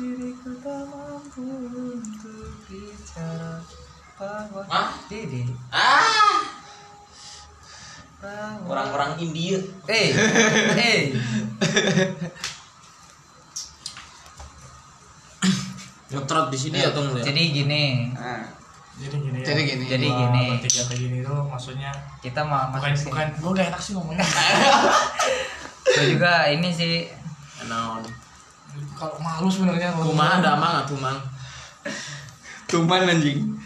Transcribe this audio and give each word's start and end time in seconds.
diriku 0.00 0.50
tak 0.64 0.88
mampu 0.88 1.44
untuk 1.92 2.56
bicara. 2.64 3.60
Bahwa 4.16 4.64
Hah? 4.68 4.96
Dede 5.12 5.44
ah! 5.72 6.40
Orang-orang 8.64 9.20
India. 9.20 9.60
Eh 9.88 10.08
eh. 10.76 11.00
Ngetrot 16.10 16.48
di 16.52 16.58
sini 16.58 16.80
ya 16.80 16.92
tuh 16.92 17.04
ngeliat 17.04 17.24
jadi 17.24 17.42
gini. 17.52 18.12
Nah, 18.12 18.44
jadi 19.00 19.16
gini 19.20 19.38
ya. 19.40 19.46
Jadi 19.52 19.60
gini. 19.68 19.84
Jadi 19.88 20.08
gini. 20.08 20.44
kayak 20.64 20.96
gini 20.96 21.18
tuh 21.24 21.40
maksudnya 21.48 21.92
kita 22.20 22.44
mau 22.44 22.72
bukan 22.72 22.92
bukan 22.92 23.26
gue 23.36 23.50
gak 23.56 23.68
enak 23.72 23.80
sih 23.80 23.92
ngomongnya. 23.96 24.24
Gua 25.90 26.04
juga 26.06 26.32
ini 26.52 26.68
sih 26.72 27.08
kalau 28.94 29.18
malu 29.18 29.50
sebenarnya 29.50 29.90
kumaha 29.96 30.38
ada 30.40 30.56
mang 30.56 30.74
atuh 30.84 30.98
mang 31.00 31.18
tuman 32.70 33.08
anjing. 33.08 33.58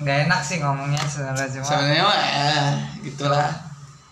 Nggak 0.00 0.18
enak 0.28 0.40
sih 0.40 0.56
ngomongnya 0.64 1.04
sebenarnya 1.04 1.60
cuma 1.60 1.68
sebenarnya 1.68 2.04
mah 2.08 2.16
eh, 2.16 2.72
gitulah. 3.04 3.52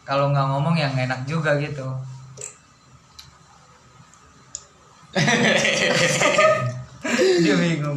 Kalau 0.05 0.29
nggak 0.33 0.47
ngomong 0.53 0.77
yang 0.77 0.93
nggak 0.93 1.09
enak 1.09 1.25
juga 1.25 1.57
gitu. 1.57 1.89
Dia 7.45 7.57
bingung. 7.57 7.97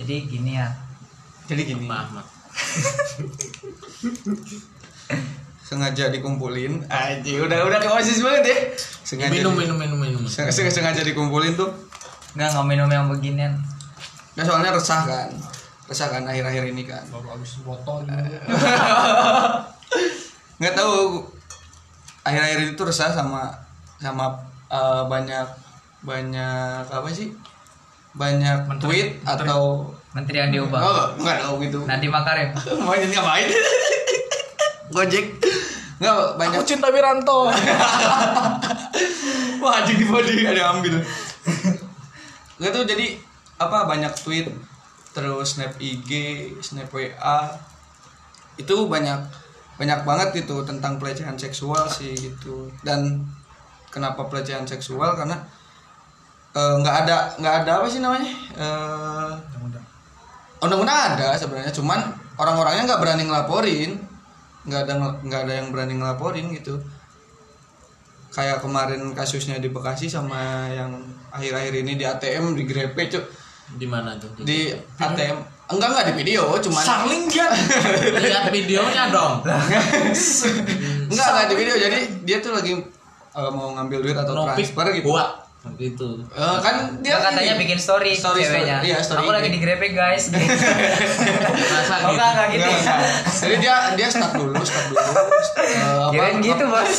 Jadi 0.00 0.14
gini 0.28 0.56
ya. 0.56 0.68
Jadi 1.44 1.62
gini. 1.68 1.84
Maaf 1.84 2.08
mak 2.12 2.26
sengaja 5.64 6.08
dikumpulin. 6.08 6.84
Aja 6.86 7.32
udah 7.40 7.58
udah 7.64 7.78
ke 7.78 7.88
osis 7.90 8.20
banget 8.20 8.42
ya. 8.44 8.58
Sengaja 9.00 9.32
minum 9.32 9.52
di- 9.52 9.64
minum 9.64 9.76
minum 9.76 9.98
minum. 9.98 10.22
Seng- 10.24 10.48
seng- 10.48 10.68
sengaja 10.70 11.00
dikumpulin 11.00 11.54
tuh. 11.54 11.72
Nggak 12.34 12.52
nggak 12.52 12.66
minum 12.66 12.88
yang 12.88 13.08
beginian. 13.08 13.56
Nah 14.34 14.42
soalnya 14.42 14.70
resah 14.70 15.02
kan. 15.02 15.28
Resah 15.84 16.08
kan 16.08 16.22
akhir-akhir 16.22 16.64
ini 16.66 16.84
kan. 16.84 17.00
Baru 17.08 17.28
habis 17.30 17.56
botol 17.60 18.02
gitu. 18.02 18.12
nggak 20.56 20.74
tahu. 20.74 21.24
Akhir-akhir 22.22 22.58
ini 22.58 22.72
tuh 22.74 22.86
resah 22.86 23.10
sama 23.10 23.52
sama 23.98 24.32
eh, 24.66 25.02
banyak 25.04 25.46
banyak 26.02 26.84
apa 26.84 27.08
sih? 27.08 27.32
Banyak 28.12 28.68
Menteri- 28.68 28.84
tweet 28.84 29.08
menteri. 29.18 29.42
atau 29.42 29.62
menteri 30.12 30.36
yang 30.38 30.50
diubah. 30.50 30.78
Oh, 30.78 31.04
nggak 31.16 31.36
tahu 31.40 31.54
gitu. 31.60 31.78
Nadiem 31.84 32.08
Makarim. 32.08 32.48
Mau 32.84 32.92
jadi 32.92 33.10
ngapain 33.10 33.48
gojek. 34.94 35.26
Nggak 35.98 36.14
banyak. 36.38 36.58
Aku 36.62 36.66
cinta 36.66 36.88
Wiranto. 36.94 37.50
Wah 39.62 39.80
anjing 39.80 39.98
di 39.98 40.06
body 40.06 40.44
ada 40.44 40.76
ambil 40.76 41.00
nggak 42.54 42.70
tuh 42.70 42.86
jadi 42.86 43.18
apa 43.58 43.90
banyak 43.90 44.14
tweet 44.14 44.46
terus 45.10 45.58
snap 45.58 45.74
IG 45.82 46.10
snap 46.62 46.86
WA 46.94 47.50
itu 48.54 48.86
banyak 48.86 49.18
banyak 49.74 50.06
banget 50.06 50.46
itu 50.46 50.62
tentang 50.62 51.02
pelecehan 51.02 51.34
seksual 51.34 51.90
sih 51.90 52.14
gitu. 52.14 52.70
Dan 52.86 53.26
kenapa 53.90 54.30
pelecehan 54.30 54.62
seksual? 54.62 55.18
Karena 55.18 55.34
eh, 56.54 56.74
nggak 56.78 56.96
ada 57.06 57.34
nggak 57.42 57.54
ada 57.66 57.70
apa 57.82 57.86
sih 57.90 57.98
namanya? 57.98 58.30
Eh, 58.54 59.32
undang-undang 60.62 61.18
ada 61.18 61.34
sebenarnya 61.34 61.74
cuman 61.74 62.14
orang-orangnya 62.38 62.94
nggak 62.94 63.02
berani 63.02 63.26
ngelaporin 63.26 64.13
nggak 64.64 64.80
ada 64.88 64.94
nggak 65.20 65.40
ada 65.48 65.52
yang 65.60 65.68
berani 65.70 65.94
ngelaporin 66.00 66.52
gitu. 66.56 66.80
Kayak 68.34 68.64
kemarin 68.64 69.14
kasusnya 69.14 69.62
di 69.62 69.70
Bekasi 69.70 70.10
sama 70.10 70.66
yang 70.66 70.90
akhir-akhir 71.30 71.74
ini 71.86 71.92
di 71.94 72.04
ATM 72.04 72.58
di 72.58 72.66
Grepe 72.66 73.06
cuk. 73.06 73.24
Di 73.78 73.86
mana 73.86 74.18
tuh? 74.18 74.32
Di 74.42 74.74
ATM 74.98 75.38
enggak 75.64 75.88
enggak 75.96 76.06
di 76.12 76.14
video 76.20 76.44
cuman 76.60 76.84
Sarling 76.84 77.24
kan 77.32 77.50
lihat 78.24 78.52
videonya 78.52 79.08
dong. 79.08 79.40
Enggak 81.12 81.28
enggak 81.30 81.46
di 81.48 81.54
video. 81.56 81.74
Jadi 81.78 81.98
dia 82.26 82.42
tuh 82.42 82.52
lagi 82.52 82.72
eh, 83.36 83.50
mau 83.52 83.72
ngambil 83.76 83.98
duit 84.04 84.16
atau 84.16 84.34
nopik 84.36 84.60
transfer 84.60 84.92
gitu. 84.92 85.08
buat 85.08 85.43
gitu 85.74 86.20
Eh, 86.28 86.56
kan 86.60 86.92
dia 87.00 87.16
dia 87.16 87.16
katanya 87.18 87.52
ini. 87.52 87.60
bikin 87.60 87.78
story, 87.78 88.12
Story, 88.12 88.42
ceweknya. 88.42 88.78
Story. 88.78 88.86
Iya, 88.86 88.98
story. 89.00 89.20
Aku 89.20 89.30
lagi 89.32 89.48
IG. 89.48 89.54
di 89.54 89.60
grepe 89.60 89.86
guys. 89.90 90.24
Masa 90.30 90.44
oh 91.96 92.00
gitu 92.02 92.12
enggak 92.12 92.28
enggak 92.30 92.48
gitu. 92.50 92.62
Enggak, 92.62 92.78
enggak. 92.78 93.10
jadi 93.40 93.56
dia 93.58 93.74
dia 93.94 94.06
start 94.06 94.32
dulu 94.34 94.52
start 94.60 94.86
dulu. 94.86 95.00
Apa- 95.02 96.10
kirain 96.10 96.36
gitu 96.38 96.64
bos 96.66 96.98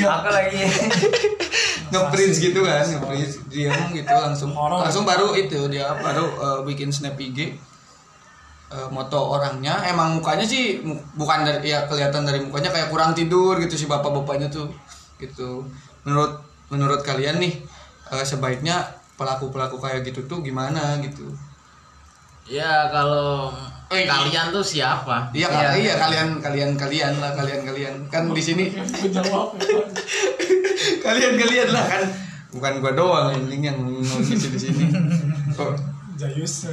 aku 0.00 0.28
lagi 0.30 0.60
nge-print 1.90 2.34
gitu 2.34 2.60
kan 2.60 2.84
nge-print 2.84 3.32
diam 3.48 3.90
gitu 3.90 4.08
langsung 4.10 4.50
Orang. 4.50 4.80
langsung 4.80 5.04
baru 5.04 5.34
itu 5.34 5.60
dia 5.68 5.92
baru 5.94 6.24
eh, 6.26 6.60
bikin 6.64 6.88
snap 6.88 7.14
IG 7.14 7.54
eh, 8.68 8.88
moto 8.88 9.20
orangnya 9.30 9.82
emang 9.84 10.16
mukanya 10.16 10.42
sih 10.42 10.80
bukan 11.12 11.42
dari 11.42 11.68
ya 11.68 11.84
kelihatan 11.84 12.22
dari 12.22 12.40
mukanya 12.40 12.70
kayak 12.70 12.88
kurang 12.88 13.12
tidur 13.12 13.58
gitu 13.58 13.74
si 13.76 13.84
bapak-bapaknya 13.84 14.48
tuh. 14.48 14.70
Gitu. 15.16 15.68
Menurut 16.00 16.40
menurut 16.70 17.02
kalian 17.02 17.36
nih 17.36 17.54
eh, 18.08 18.24
sebaiknya 18.24 18.86
pelaku-pelaku 19.14 19.76
kayak 19.76 20.06
gitu 20.06 20.24
tuh 20.24 20.40
gimana 20.40 20.96
gitu? 21.02 21.28
Ya 22.46 22.88
kalau 22.88 23.52
Eh, 23.90 24.06
kalian 24.06 24.54
tuh 24.54 24.62
siapa? 24.62 25.34
iya 25.34 25.50
Iya. 25.50 25.70
iya 25.74 25.94
kalian 25.98 26.38
kalian 26.38 26.78
kalian 26.78 27.18
lah 27.18 27.34
kalian 27.34 27.66
kalian. 27.66 27.94
Kan 28.06 28.30
di 28.30 28.38
sini. 28.38 28.70
Jawab 29.10 29.58
kalian 31.04 31.32
kalian 31.34 31.68
lah 31.70 31.84
kan. 31.84 32.02
Bukan 32.50 32.72
gua 32.78 32.92
doang 32.94 33.34
anjing 33.34 33.62
yang 33.62 33.74
ngomong 33.74 34.22
di 34.22 34.38
sini. 34.38 34.94
Kok? 35.54 35.74
Jayus. 36.14 36.70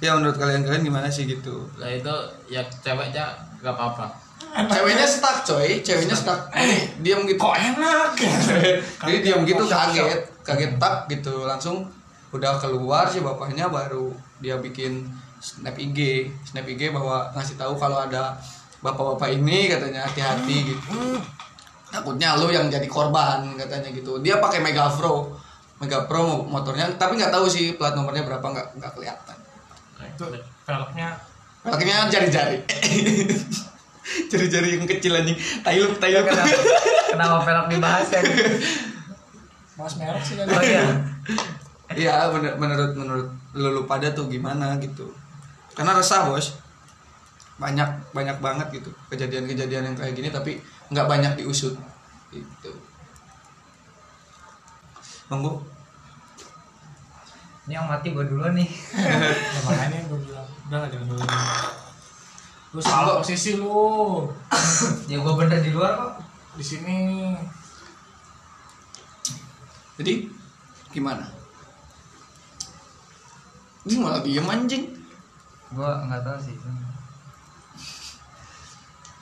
Ya 0.00 0.16
menurut 0.16 0.40
kalian 0.40 0.64
kalian 0.64 0.80
gimana 0.82 1.12
sih 1.12 1.28
gitu? 1.28 1.68
Lah 1.76 1.92
itu 1.92 2.14
ya 2.48 2.64
ceweknya 2.80 3.28
nggak 3.60 3.76
apa-apa 3.76 4.08
ceweknya 4.54 5.06
stuck 5.06 5.42
coy. 5.46 5.80
Ceweknya 5.80 6.16
stuck. 6.16 6.50
ini 6.56 6.78
diam 7.00 7.22
gitu. 7.24 7.40
Kok 7.40 7.56
enak? 7.56 8.08
Jadi 9.06 9.18
diam 9.22 9.42
gitu 9.46 9.64
kaget. 9.64 10.20
Kaget 10.42 10.72
tak 10.76 11.06
gitu. 11.10 11.46
Langsung 11.46 11.86
udah 12.30 12.58
keluar 12.62 13.10
sih 13.10 13.18
bapaknya 13.22 13.66
baru 13.66 14.14
dia 14.38 14.54
bikin 14.62 15.10
snap 15.42 15.74
IG 15.74 16.30
snap 16.46 16.62
IG 16.62 16.94
bahwa 16.94 17.26
ngasih 17.34 17.58
tahu 17.58 17.74
kalau 17.74 17.98
ada 17.98 18.36
bapak-bapak 18.82 19.34
ini 19.34 19.70
katanya. 19.70 20.06
Hati-hati 20.06 20.56
gitu. 20.74 21.18
Takutnya 21.90 22.38
lu 22.38 22.54
yang 22.54 22.70
jadi 22.70 22.86
korban 22.86 23.58
katanya 23.58 23.90
gitu. 23.90 24.22
Dia 24.22 24.38
pakai 24.38 24.62
Mega 24.62 24.86
Pro. 24.90 25.34
Mega 25.82 26.06
Pro 26.06 26.46
motornya. 26.46 26.86
Tapi 26.94 27.18
nggak 27.18 27.34
tahu 27.34 27.50
sih 27.50 27.74
plat 27.74 27.98
nomornya 27.98 28.22
berapa 28.22 28.44
nggak 28.44 28.78
nggak 28.78 28.92
kelihatan. 28.94 29.36
Itu 30.00 30.26
velgnya 30.70 31.30
pakainya 31.60 32.08
jari-jari 32.08 32.58
jari-jari 34.30 34.78
yang 34.78 34.86
kecil 34.86 35.14
anjing. 35.14 35.38
Tailuk 35.62 35.98
tailuk. 36.02 36.26
Kenapa? 36.26 36.56
Kenapa 37.10 37.36
velg 37.46 37.66
dibahas 37.70 38.08
ya? 38.10 38.20
Mas 39.80 39.94
merek 39.96 40.20
sih 40.20 40.36
kan 40.36 40.46
oh 40.50 40.62
iya. 40.62 40.84
Iya, 41.90 42.14
bener- 42.30 42.54
menurut 42.60 42.92
menurut 42.94 43.28
lu 43.56 43.82
pada 43.88 44.12
tuh 44.12 44.28
gimana 44.30 44.76
gitu. 44.78 45.10
Karena 45.74 45.96
resah 45.96 46.28
bos, 46.28 46.54
banyak 47.58 47.88
banyak 48.14 48.36
banget 48.38 48.68
gitu. 48.76 48.90
Kejadian-kejadian 49.08 49.90
yang 49.90 49.96
kayak 49.96 50.14
gini 50.14 50.28
tapi 50.30 50.60
nggak 50.92 51.08
banyak 51.08 51.32
diusut. 51.40 51.74
Gitu. 52.30 52.70
Monggo. 55.30 55.62
ini 57.70 57.78
yang 57.78 57.86
mati 57.86 58.10
gue 58.10 58.26
dulu 58.26 58.50
nih. 58.50 58.66
Ya, 58.98 59.60
makanya 59.62 59.98
gue 60.10 60.18
bilang? 60.26 60.48
Udah 60.66 60.78
lah 60.82 60.88
jangan 60.90 61.06
dulu 61.06 61.22
lu 62.70 62.78
salah 62.78 63.18
posisi 63.18 63.58
lu 63.58 64.30
ya 65.10 65.18
gue 65.18 65.34
bener 65.34 65.58
di 65.58 65.74
luar 65.74 65.92
kok. 65.98 66.12
Di 66.54 66.64
sini. 66.64 67.34
Jadi 69.98 70.30
gimana? 70.94 71.26
Ini 73.86 73.96
malah 73.98 74.22
diem 74.22 74.46
anjing. 74.46 74.84
gue 75.70 75.86
nggak 75.86 76.22
tahu 76.26 76.38
sih. 76.38 76.54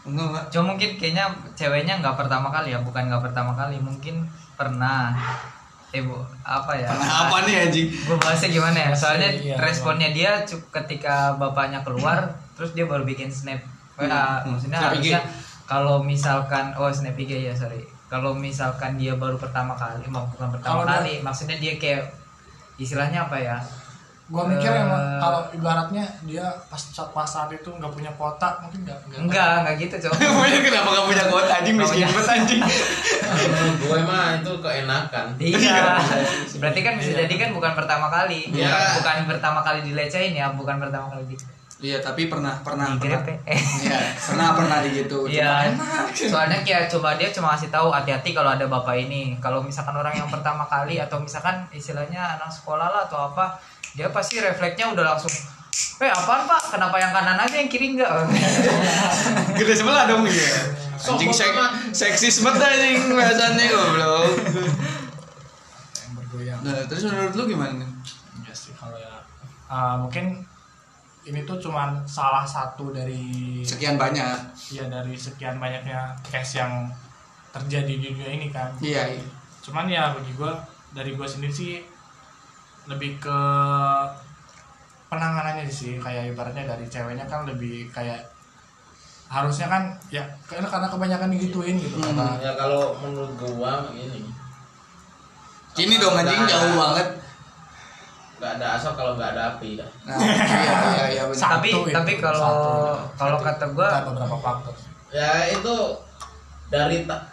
Enggak 0.08 0.26
enggak. 0.32 0.44
cuma 0.48 0.64
mungkin 0.72 0.90
kayaknya 0.96 1.28
ceweknya 1.52 2.00
nggak 2.00 2.16
pertama 2.16 2.52
kali 2.52 2.76
ya. 2.76 2.80
Bukan 2.84 3.08
nggak 3.08 3.32
pertama 3.32 3.52
kali 3.56 3.80
mungkin 3.80 4.28
pernah. 4.60 5.16
Eh 5.88 6.04
bu 6.04 6.20
apa 6.44 6.76
ya? 6.76 6.92
Pernah 6.92 7.16
apa 7.28 7.36
nih 7.48 7.54
anjing? 7.64 7.88
gue 7.88 8.16
bahasnya 8.20 8.48
gimana 8.52 8.76
ya? 8.76 8.90
Soalnya 8.92 9.28
Iya, 9.32 9.56
responnya 9.56 10.12
dia 10.12 10.44
ketika 10.44 11.32
bapaknya 11.40 11.80
keluar 11.80 12.28
terus 12.58 12.70
dia 12.72 12.84
baru 12.84 13.02
bikin 13.02 13.31
snap 13.31 13.62
WA 13.94 14.10
Hmm, 14.43 14.52
maksudnya 14.52 14.76
snap 14.76 14.90
harusnya 14.93 15.20
kalau 15.64 15.96
misalkan 16.00 16.75
oh 16.75 16.90
snap 16.90 17.14
IG 17.14 17.31
ya 17.40 17.55
sorry 17.55 17.78
kalau 18.06 18.32
misalkan 18.32 18.94
dia 18.94 19.14
baru 19.14 19.37
pertama 19.37 19.72
kali 19.72 20.02
mau 20.06 20.26
bukan 20.26 20.50
pertama 20.50 20.82
dia- 20.82 20.90
kali 20.93 21.12
maksudnya 21.20 21.56
dia 21.56 21.75
kayak 21.76 22.02
istilahnya 22.76 23.22
apa 23.22 23.37
ya 23.37 23.56
gua 24.28 24.44
mikir 24.44 24.69
ya 24.69 24.84
Eh. 24.84 25.16
kalau 25.19 25.40
ibaratnya 25.50 26.05
dia 26.22 26.44
pas 26.66 26.76
saat 26.76 27.08
pas 27.10 27.25
saat 27.25 27.49
itu 27.49 27.64
nggak 27.66 27.88
punya 27.88 28.12
kotak 28.12 28.61
mungkin 28.61 28.84
nggak 28.84 28.99
nggak 29.02 29.20
enggak 29.22 29.52
enggak 29.58 29.75
gitu 29.78 29.94
cowok 29.99 30.20
Punya 30.20 30.61
kenapa 30.66 30.88
gak 30.90 31.06
punya 31.06 31.25
kuota 31.26 31.52
anjing 31.54 31.75
miskin 31.75 32.04
banget 32.06 32.28
anjing. 32.34 32.61
gue 33.78 33.99
mah 34.02 34.37
itu 34.37 34.52
keenakan 34.58 35.26
Iya. 35.38 35.81
Berarti 36.56 36.81
kan 36.82 36.94
bisa 36.96 37.11
jadi 37.16 37.34
kan 37.38 37.50
bukan 37.52 37.72
pertama 37.72 38.08
kali. 38.08 38.49
Iya. 38.50 38.69
Bukan, 38.69 38.93
bukan 39.00 39.16
pertama 39.28 39.61
kali 39.61 39.81
dilecehin 39.82 40.32
ya, 40.32 40.52
bukan 40.52 40.76
pertama 40.76 41.08
kali 41.08 41.25
di 41.26 41.37
Iya, 41.78 42.02
tapi 42.02 42.26
pernah 42.26 42.58
pernah 42.66 42.98
pernah. 42.98 43.22
digrepe. 43.22 43.38
Iya, 43.86 44.00
pernah 44.19 44.48
pernah 44.58 44.78
digitu. 44.82 45.30
Iya. 45.30 45.70
Soalnya 46.10 46.66
kayak 46.66 46.90
coba 46.90 47.14
dia 47.14 47.30
cuma 47.30 47.54
kasih 47.54 47.70
tahu 47.70 47.94
hati-hati 47.94 48.34
kalau 48.34 48.50
ada 48.50 48.66
bapak 48.66 48.98
ini. 48.98 49.38
Kalau 49.38 49.62
misalkan 49.62 49.94
orang 49.94 50.19
yang 50.19 50.26
pertama 50.26 50.66
kali 50.66 50.98
atau 50.98 51.22
misalkan 51.22 51.70
istilahnya 51.70 52.34
anak 52.34 52.50
sekolah 52.50 52.90
lah 52.90 53.06
atau 53.06 53.30
apa, 53.30 53.62
dia 53.94 54.10
pasti 54.10 54.42
refleksnya 54.42 54.90
udah 54.90 55.14
langsung 55.14 55.30
Eh 55.98 56.10
apaan 56.10 56.46
pak? 56.46 56.75
Kenapa 56.75 56.96
yang 56.98 57.10
kanan 57.14 57.38
aja 57.38 57.54
yang 57.58 57.70
kiri 57.70 57.94
enggak? 57.94 58.10
Gede 59.58 59.75
sebelah 59.78 60.10
dong 60.10 60.26
ya. 60.26 60.50
Anjing 60.98 61.30
sek 61.30 61.54
seksis 61.94 62.42
banget 62.42 62.75
anjing 62.75 63.14
bahasannya 63.14 63.64
goblok. 63.70 64.34
yang 65.94 66.12
bergoyang 66.19 66.58
Nah, 66.66 66.82
terus 66.90 67.06
menurut 67.06 67.34
lu 67.38 67.44
gimana 67.46 67.86
ya 68.42 68.54
sih 68.54 68.75
kalau 68.75 68.98
ya 68.98 69.22
ah, 69.70 69.94
mungkin 69.94 70.42
ini 71.28 71.44
tuh 71.44 71.58
cuman 71.58 72.00
salah 72.02 72.42
satu 72.42 72.88
dari 72.88 73.60
Sekian 73.60 73.94
banyak. 73.94 74.36
ya 74.69 74.84
dari 74.86 75.12
sekian 75.12 75.56
banyaknya 75.56 76.16
case 76.22 76.58
yang 76.58 76.88
terjadi 77.48 77.88
di 77.90 78.08
dunia 78.10 78.30
ini 78.30 78.48
kan 78.48 78.72
Iya, 78.78 79.04
iya. 79.10 79.25
cuman 79.60 79.84
ya 79.86 80.12
bagi 80.12 80.32
gue 80.32 80.52
dari 80.90 81.12
gue 81.12 81.25
sendiri 81.25 81.52
sih 81.52 81.72
lebih 82.84 83.16
ke 83.19 83.38
penanganannya 85.08 85.64
sih 85.64 85.96
kayak 85.96 86.32
ibaratnya 86.32 86.64
dari 86.66 86.84
ceweknya 86.84 87.25
kan 87.25 87.44
lebih 87.44 87.88
kayak 87.88 88.20
harusnya 89.26 89.69
kan 89.69 89.82
ya 90.08 90.25
karena 90.42 90.64
karena 90.64 90.88
kebanyakan 90.88 91.28
digituin 91.30 91.76
gitu 91.76 91.96
Hmm. 91.98 92.12
karena 92.12 92.28
ya 92.38 92.52
kalau 92.54 92.96
menurut 92.98 93.32
gua 93.36 93.84
ini 93.92 94.25
Gini 95.70 95.94
dong 95.94 96.10
anjing 96.12 96.42
jauh 96.42 96.75
banget. 96.75 97.06
Nggak 98.38 98.52
ada 98.58 98.67
asap 98.79 98.93
kalau 98.94 99.12
nggak 99.19 99.31
ada 99.35 99.43
api. 99.55 99.75
Dah 99.75 99.90
Nah, 100.06 100.17
iya 100.17 100.75
iya 100.94 101.05
iya 101.12 101.23
benar. 101.26 101.38
Satu 101.38 101.52
tapi 101.58 101.69
itu, 101.75 101.81
tapi 101.90 102.12
kalau 102.23 102.40
satu. 102.40 102.70
kalau 103.19 103.38
kata 103.43 103.64
gua 103.75 103.87
ada 103.90 104.02
beberapa 104.06 104.37
faktor. 104.38 104.75
Ya 105.11 105.31
itu 105.50 105.75
dari 106.70 107.02
ta- 107.05 107.26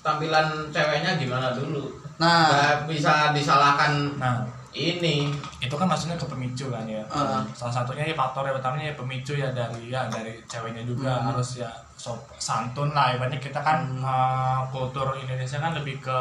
tampilan 0.00 0.68
ceweknya 0.68 1.16
gimana 1.16 1.52
dulu? 1.56 1.88
Nah, 2.20 2.52
nggak 2.52 2.74
bisa 2.92 3.32
disalahkan 3.32 4.20
nah. 4.20 4.44
ini. 4.76 5.32
Itu 5.58 5.74
kan 5.74 5.88
maksudnya 5.88 6.20
ke 6.20 6.28
pemicu 6.28 6.68
kan 6.68 6.84
ya. 6.84 7.00
Ah. 7.08 7.40
salah 7.56 7.74
satunya 7.80 8.04
ya 8.04 8.14
faktor 8.14 8.44
yang 8.44 8.60
utamanya 8.60 8.92
ya 8.92 8.94
pemicu 8.96 9.32
ya 9.34 9.48
dari 9.56 9.88
ya 9.88 10.04
dari 10.12 10.36
ceweknya 10.44 10.84
juga. 10.84 11.16
Hmm. 11.16 11.32
harus 11.32 11.60
ya 11.64 11.70
sop 12.00 12.16
santun 12.40 12.96
lah 12.96 13.12
ibaratnya 13.12 13.36
kita 13.36 13.60
kan 13.60 13.84
uh, 14.00 14.64
kultur 14.72 15.12
Indonesia 15.20 15.60
kan 15.60 15.76
lebih 15.76 16.00
ke 16.00 16.16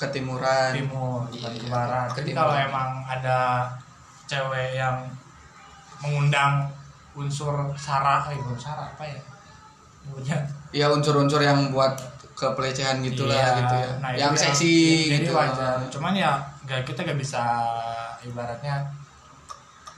ketimuran. 0.00 0.70
timur 0.72 1.28
Iya, 1.28 1.36
bukan 1.36 1.52
iya, 1.52 1.60
ke 1.60 1.66
barat 1.68 2.08
ke 2.08 2.14
jadi 2.16 2.26
timur. 2.26 2.38
kalau 2.40 2.54
emang 2.56 2.90
ada 3.04 3.38
cewek 4.24 4.68
yang 4.74 4.96
mengundang 6.00 6.64
unsur 7.12 7.52
sara 7.76 8.24
eh 8.26 8.36
bukan 8.36 8.56
sara 8.56 8.88
apa 8.88 9.04
ya 9.04 9.20
Nyebutnya 10.00 10.38
Ya 10.72 10.86
unsur-unsur 10.88 11.42
yang 11.42 11.74
buat 11.74 11.92
kepelecehan 12.32 13.04
gitulah 13.04 13.36
Iya, 13.36 13.52
gitu 13.60 13.74
ya. 13.76 13.90
nah, 14.00 14.10
yang 14.16 14.32
seksi 14.32 14.74
jadi 15.12 15.28
gitu. 15.28 15.36
wajar 15.36 15.76
cuman 15.92 16.16
ya 16.16 16.40
gak 16.64 16.88
kita 16.88 17.04
gak 17.04 17.18
bisa 17.18 17.42
ibaratnya 18.22 18.80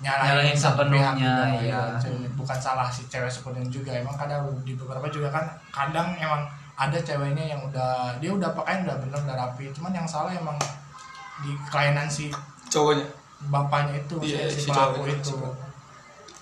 nyalahin 0.03 0.35
Nyalahin 0.43 0.57
satu 0.59 0.83
sepenuhnya, 0.83 1.35
iya. 1.63 1.79
ya. 2.03 2.19
bukan 2.35 2.59
salah 2.59 2.91
si 2.91 3.07
cewek 3.07 3.31
sepenuhnya 3.31 3.71
juga 3.71 3.95
emang 3.95 4.19
kadang 4.19 4.43
di 4.67 4.75
beberapa 4.75 5.07
juga 5.07 5.31
kan 5.31 5.47
kadang 5.71 6.19
emang 6.19 6.43
ada 6.75 6.99
ceweknya 6.99 7.45
yang 7.47 7.61
udah 7.63 8.17
dia 8.19 8.31
udah 8.31 8.51
pakaian 8.53 8.83
udah 8.83 8.97
bener 8.99 9.19
udah 9.19 9.37
rapi. 9.39 9.71
Cuman 9.71 9.93
yang 9.93 10.05
salah 10.05 10.31
emang 10.31 10.57
di 11.41 11.53
kelainan 11.67 12.07
si 12.07 12.33
cowoknya. 12.67 13.07
bapaknya 13.43 13.99
itu 13.99 14.15
Iya, 14.23 14.47
si 14.47 14.63
si 14.63 14.69
pelaku 14.69 15.03
cowok, 15.03 15.13
itu. 15.13 15.31
si 15.31 15.35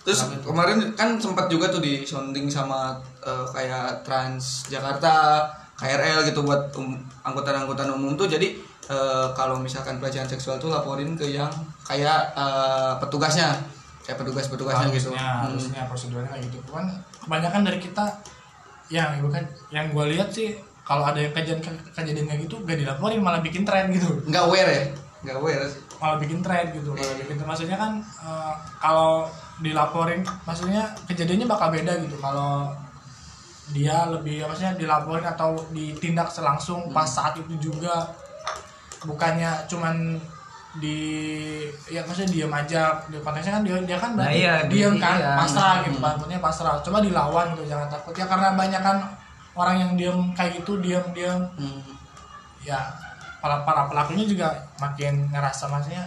Terus 0.01 0.21
kemarin 0.41 0.93
kan 0.95 1.17
sempat 1.17 1.47
juga 1.47 1.69
tuh 1.69 1.81
disonding 1.81 2.49
sama 2.49 2.97
eh, 3.21 3.47
kayak 3.51 4.01
Trans 4.01 4.65
Jakarta, 4.67 5.45
KRL 5.75 6.25
gitu 6.25 6.41
buat 6.41 6.73
um- 6.75 6.97
angkutan-angkutan 7.23 7.89
umum 7.91 8.17
tuh. 8.17 8.25
Jadi 8.27 8.61
eh, 8.87 9.27
kalau 9.33 9.57
misalkan 9.57 9.97
pelecehan 9.97 10.27
seksual 10.27 10.57
tuh 10.57 10.69
laporin 10.69 11.13
ke 11.15 11.25
yang 11.31 11.49
kayak 11.83 12.33
eh, 12.33 12.93
petugasnya, 12.99 13.57
kayak 14.01 14.19
petugas-petugasnya 14.19 14.89
gitu. 14.91 15.13
harusnya 15.13 15.81
Hmm. 15.81 15.89
prosedurnya 15.89 16.29
kayak 16.29 16.45
gitu. 16.49 16.57
Cuman 16.67 16.85
kebanyakan 17.21 17.61
dari 17.63 17.79
kita 17.79 18.05
yang 18.91 19.23
bukan 19.23 19.43
yang 19.71 19.89
gue 19.91 20.05
lihat 20.13 20.29
sih 20.35 20.59
kalau 20.83 21.07
ada 21.07 21.23
yang 21.23 21.31
kejadian 21.31 21.63
kejadian 21.95 22.27
kayak 22.27 22.41
gitu 22.51 22.59
gak 22.67 22.75
dilaporin 22.77 23.23
malah 23.23 23.39
bikin 23.39 23.63
tren 23.63 23.95
gitu 23.95 24.11
Nggak 24.27 24.43
aware 24.45 24.71
ya? 24.71 24.83
Nggak 25.23 25.37
aware 25.39 25.63
sih. 25.71 25.81
malah 26.01 26.17
bikin 26.17 26.41
thread 26.41 26.67
gitu 26.73 26.91
malah 26.91 27.15
bikin 27.15 27.37
thread. 27.39 27.49
maksudnya 27.49 27.77
kan 27.77 27.93
eh, 28.03 28.55
kalau 28.81 29.29
dilaporin 29.61 30.21
maksudnya 30.43 30.83
kejadiannya 31.07 31.47
bakal 31.47 31.69
beda 31.71 31.93
gitu 32.03 32.17
kalau 32.19 32.73
dia 33.71 34.09
lebih 34.11 34.43
maksudnya 34.43 34.75
dilaporin 34.75 35.23
atau 35.23 35.55
ditindak 35.71 36.33
selangsung 36.33 36.91
pas 36.91 37.07
saat 37.07 37.39
itu 37.39 37.71
juga 37.71 38.11
bukannya 39.05 39.69
cuman 39.71 40.19
di 40.79 40.99
ya 41.91 41.99
maksudnya 42.07 42.31
diam 42.31 42.53
aja 42.55 42.83
di 43.11 43.19
konteksnya 43.19 43.59
kan 43.59 43.63
dia 43.67 43.75
dia 43.83 43.99
kan 43.99 44.15
Nah, 44.15 44.23
berarti 44.23 44.39
iya, 44.39 44.55
diam 44.71 44.95
iya. 44.95 45.03
kan 45.03 45.17
pasrah 45.43 45.75
gitu 45.83 45.99
Hmm. 45.99 46.05
maksudnya 46.07 46.39
pasrah 46.39 46.75
coba 46.79 46.99
dilawan 47.03 47.47
gitu 47.53 47.65
jangan 47.67 47.91
takut 47.91 48.15
ya 48.15 48.23
karena 48.25 48.55
banyak 48.55 48.79
kan 48.79 48.97
orang 49.53 49.77
yang 49.77 49.91
diam 49.99 50.19
kayak 50.31 50.63
gitu 50.63 50.79
diam 50.79 51.03
diam 51.11 51.43
Hmm. 51.59 51.83
ya 52.63 52.79
para 53.41 53.65
para 53.65 53.89
pelakunya 53.89 54.23
juga 54.25 54.47
makin 54.77 55.27
ngerasa 55.29 55.67
maksudnya 55.67 56.07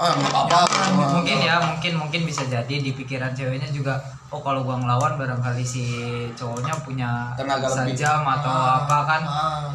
Oh, 0.00 0.08
nggak 0.08 0.32
apa-apa. 0.32 0.64
Nyaman, 0.88 1.08
mungkin 1.12 1.36
ya 1.38 1.56
mungkin 1.60 1.92
mungkin 2.00 2.20
bisa 2.24 2.40
jadi 2.48 2.72
di 2.72 2.96
pikiran 2.96 3.36
ceweknya 3.36 3.68
juga 3.68 4.00
oh 4.32 4.40
kalau 4.40 4.64
gua 4.64 4.80
ngelawan 4.80 5.20
barangkali 5.20 5.60
si 5.60 5.84
cowoknya 6.32 6.72
punya 6.80 7.36
Tenaga 7.36 7.68
lebih. 7.68 8.00
atau 8.00 8.48
apa 8.80 8.96
kan 9.04 9.22
ah, 9.28 9.68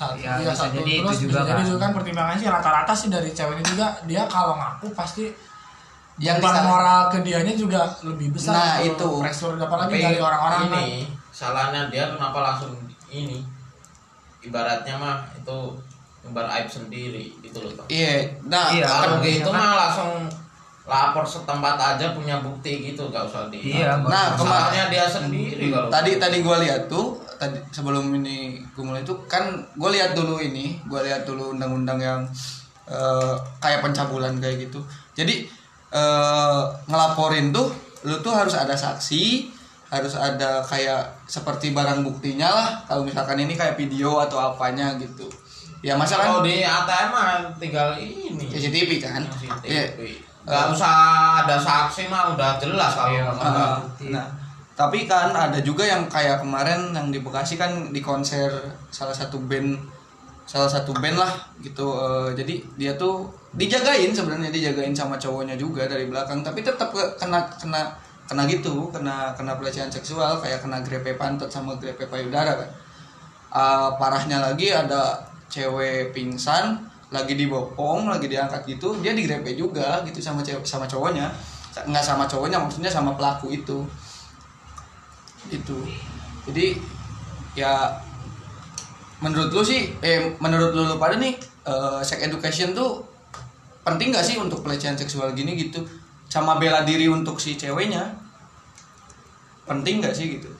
satu, 0.00 0.14
Ya, 0.16 0.30
ya, 0.32 0.46
bisa 0.46 0.54
satu. 0.56 0.74
jadi 0.76 0.92
terus 0.96 1.10
itu 1.12 1.22
juga 1.26 1.34
bisa 1.34 1.42
jadi 1.44 1.56
kan. 1.56 1.66
juga 1.66 1.78
kan 1.80 1.90
pertimbangannya 1.92 2.38
sih 2.38 2.48
rata-rata 2.48 2.92
sih 2.92 3.08
dari 3.08 3.30
cewek 3.30 3.54
ini 3.54 3.64
juga 3.66 3.86
dia 4.04 4.22
kalau 4.26 4.54
ngaku 4.54 4.86
pasti 4.92 5.24
Yang 6.16 6.36
beban 6.36 6.50
bisa- 6.52 6.66
moral 6.66 7.00
ke 7.08 7.18
dianya 7.20 7.54
juga 7.54 7.80
lebih 8.02 8.28
besar 8.32 8.52
Nah, 8.52 8.74
gitu. 8.80 8.94
itu. 8.94 9.10
pressure 9.20 9.54
apalagi 9.56 9.92
Tapi 9.92 10.02
dari 10.04 10.18
orang-orang 10.20 10.60
ini 10.64 10.70
kan. 10.70 10.86
salahnya 11.32 11.82
dia 11.88 12.04
kenapa 12.08 12.38
langsung 12.40 12.74
ini 13.08 13.38
ibaratnya 14.40 14.94
mah 14.94 15.16
itu 15.32 15.58
nyebar 16.20 16.46
aib 16.52 16.68
sendiri 16.68 17.34
gitu 17.40 17.58
loh. 17.60 17.86
Iya, 17.86 18.26
nah 18.44 18.70
Iya, 18.70 18.84
kan- 18.84 18.98
kalau 19.04 19.16
gitu 19.20 19.48
kan- 19.48 19.56
mah 19.56 19.72
langsung 19.76 20.10
lapor 20.84 21.22
setempat 21.22 21.76
aja 21.76 22.06
punya 22.10 22.38
bukti 22.38 22.72
gitu 22.84 23.06
gak 23.08 23.22
usah 23.24 23.46
di 23.46 23.60
Iya, 23.72 24.00
Nah, 24.00 24.32
kema- 24.32 24.38
salahnya 24.64 24.88
dia 24.88 25.04
sendiri 25.04 25.68
kalau 25.68 25.86
tadi 25.88 26.16
tadi 26.16 26.40
gue 26.40 26.56
lihat 26.60 26.86
tuh 26.86 27.18
tadi 27.38 27.58
sebelum 27.70 28.10
ini 28.14 28.60
gue 28.68 28.84
mulai 28.84 29.02
tuh 29.02 29.22
kan 29.24 29.46
gue 29.72 29.90
lihat 29.90 30.12
dulu 30.12 30.36
ini 30.38 30.82
gue 30.84 31.00
lihat 31.00 31.22
dulu 31.22 31.54
undang-undang 31.54 31.96
yang 31.96 32.20
eh, 32.84 33.34
kayak 33.58 33.80
pencabulan 33.80 34.34
kayak 34.36 34.68
gitu 34.68 34.82
jadi 35.14 35.46
eh, 35.90 36.60
ngelaporin 36.86 37.50
tuh 37.50 37.70
lu 38.04 38.18
tuh 38.20 38.34
harus 38.34 38.54
ada 38.54 38.74
saksi 38.74 39.50
harus 39.88 40.14
ada 40.14 40.60
kayak 40.60 41.00
seperti 41.24 41.72
barang 41.72 42.04
buktinya 42.04 42.52
lah 42.52 42.68
kalau 42.84 43.02
misalkan 43.02 43.40
ini 43.40 43.56
kayak 43.56 43.74
video 43.74 44.20
atau 44.20 44.36
apanya 44.52 44.92
gitu 45.00 45.24
ya 45.80 45.96
masa 45.96 46.20
kalau 46.20 46.42
kan 46.42 46.46
di 46.46 46.60
ATM 46.60 47.08
mah 47.08 47.26
tinggal 47.56 47.96
ini 47.96 48.50
CCTV 48.50 48.98
kan 48.98 49.22
CCTV. 49.24 49.64
Iya. 49.64 49.84
Gak 50.48 50.72
usah 50.72 50.92
ada 51.44 51.60
saksi 51.60 52.08
mah 52.08 52.32
udah 52.32 52.56
jelas 52.56 52.96
kalau 52.96 53.12
Iya, 53.12 53.22
memang 53.28 53.52
Ah, 53.52 53.76
bukti. 53.84 54.08
nah, 54.08 54.26
tapi 54.78 55.10
kan 55.10 55.34
ada 55.34 55.58
juga 55.58 55.82
yang 55.82 56.06
kayak 56.06 56.38
kemarin 56.46 56.94
yang 56.94 57.10
di 57.10 57.18
Bekasi 57.18 57.58
kan 57.58 57.90
di 57.90 57.98
konser 57.98 58.46
salah 58.94 59.10
satu 59.10 59.42
band 59.50 59.74
salah 60.46 60.70
satu 60.70 60.94
band 61.02 61.18
lah 61.18 61.32
gitu. 61.60 61.98
eh, 61.98 62.30
jadi 62.38 62.54
dia 62.78 62.92
tuh 62.94 63.26
dijagain 63.58 64.14
sebenarnya 64.14 64.54
dijagain 64.54 64.94
sama 64.94 65.18
cowoknya 65.18 65.58
juga 65.58 65.84
dari 65.90 66.06
belakang, 66.06 66.40
tapi 66.46 66.62
tetap 66.62 66.88
ke- 66.94 67.12
kena 67.20 67.42
kena 67.60 67.82
kena 68.28 68.42
gitu, 68.46 68.88
kena 68.94 69.34
kena 69.36 69.58
pelecehan 69.58 69.90
seksual 69.90 70.38
kayak 70.40 70.62
kena 70.64 70.78
grepe 70.86 71.18
pantat 71.20 71.50
sama 71.50 71.74
grepe 71.76 72.06
payudara 72.06 72.54
kan. 72.54 72.70
Eh, 73.52 73.90
parahnya 74.00 74.38
lagi 74.40 74.70
ada 74.72 75.18
cewek 75.50 76.12
pingsan 76.14 76.76
lagi 77.08 77.34
dibopong 77.40 78.04
lagi 78.12 78.28
diangkat 78.28 78.68
gitu 78.68 78.92
dia 79.00 79.16
digrepe 79.16 79.56
juga 79.56 80.04
gitu 80.04 80.20
sama 80.20 80.44
cewek 80.44 80.60
sama 80.60 80.84
cowoknya 80.84 81.32
nggak 81.88 82.04
sama 82.04 82.28
cowoknya 82.28 82.60
maksudnya 82.60 82.92
sama 82.92 83.16
pelaku 83.16 83.48
itu 83.48 83.80
gitu. 85.46 85.78
Jadi 86.50 86.80
ya 87.54 87.94
menurut 89.18 89.50
lu 89.50 89.62
sih 89.62 89.94
eh 89.98 90.34
menurut 90.38 90.70
lu, 90.74 90.82
lu 90.90 90.96
pada 90.98 91.18
nih 91.18 91.34
eh, 91.66 92.00
sex 92.02 92.18
education 92.22 92.74
tuh 92.74 93.02
penting 93.82 94.12
gak 94.12 94.26
sih 94.26 94.36
untuk 94.36 94.60
pelecehan 94.60 94.98
seksual 94.98 95.32
gini 95.32 95.56
gitu? 95.56 95.80
Sama 96.28 96.60
bela 96.60 96.84
diri 96.84 97.08
untuk 97.08 97.40
si 97.40 97.56
ceweknya? 97.56 98.04
Penting 99.64 100.04
gak 100.04 100.12
sih 100.12 100.38
gitu? 100.38 100.50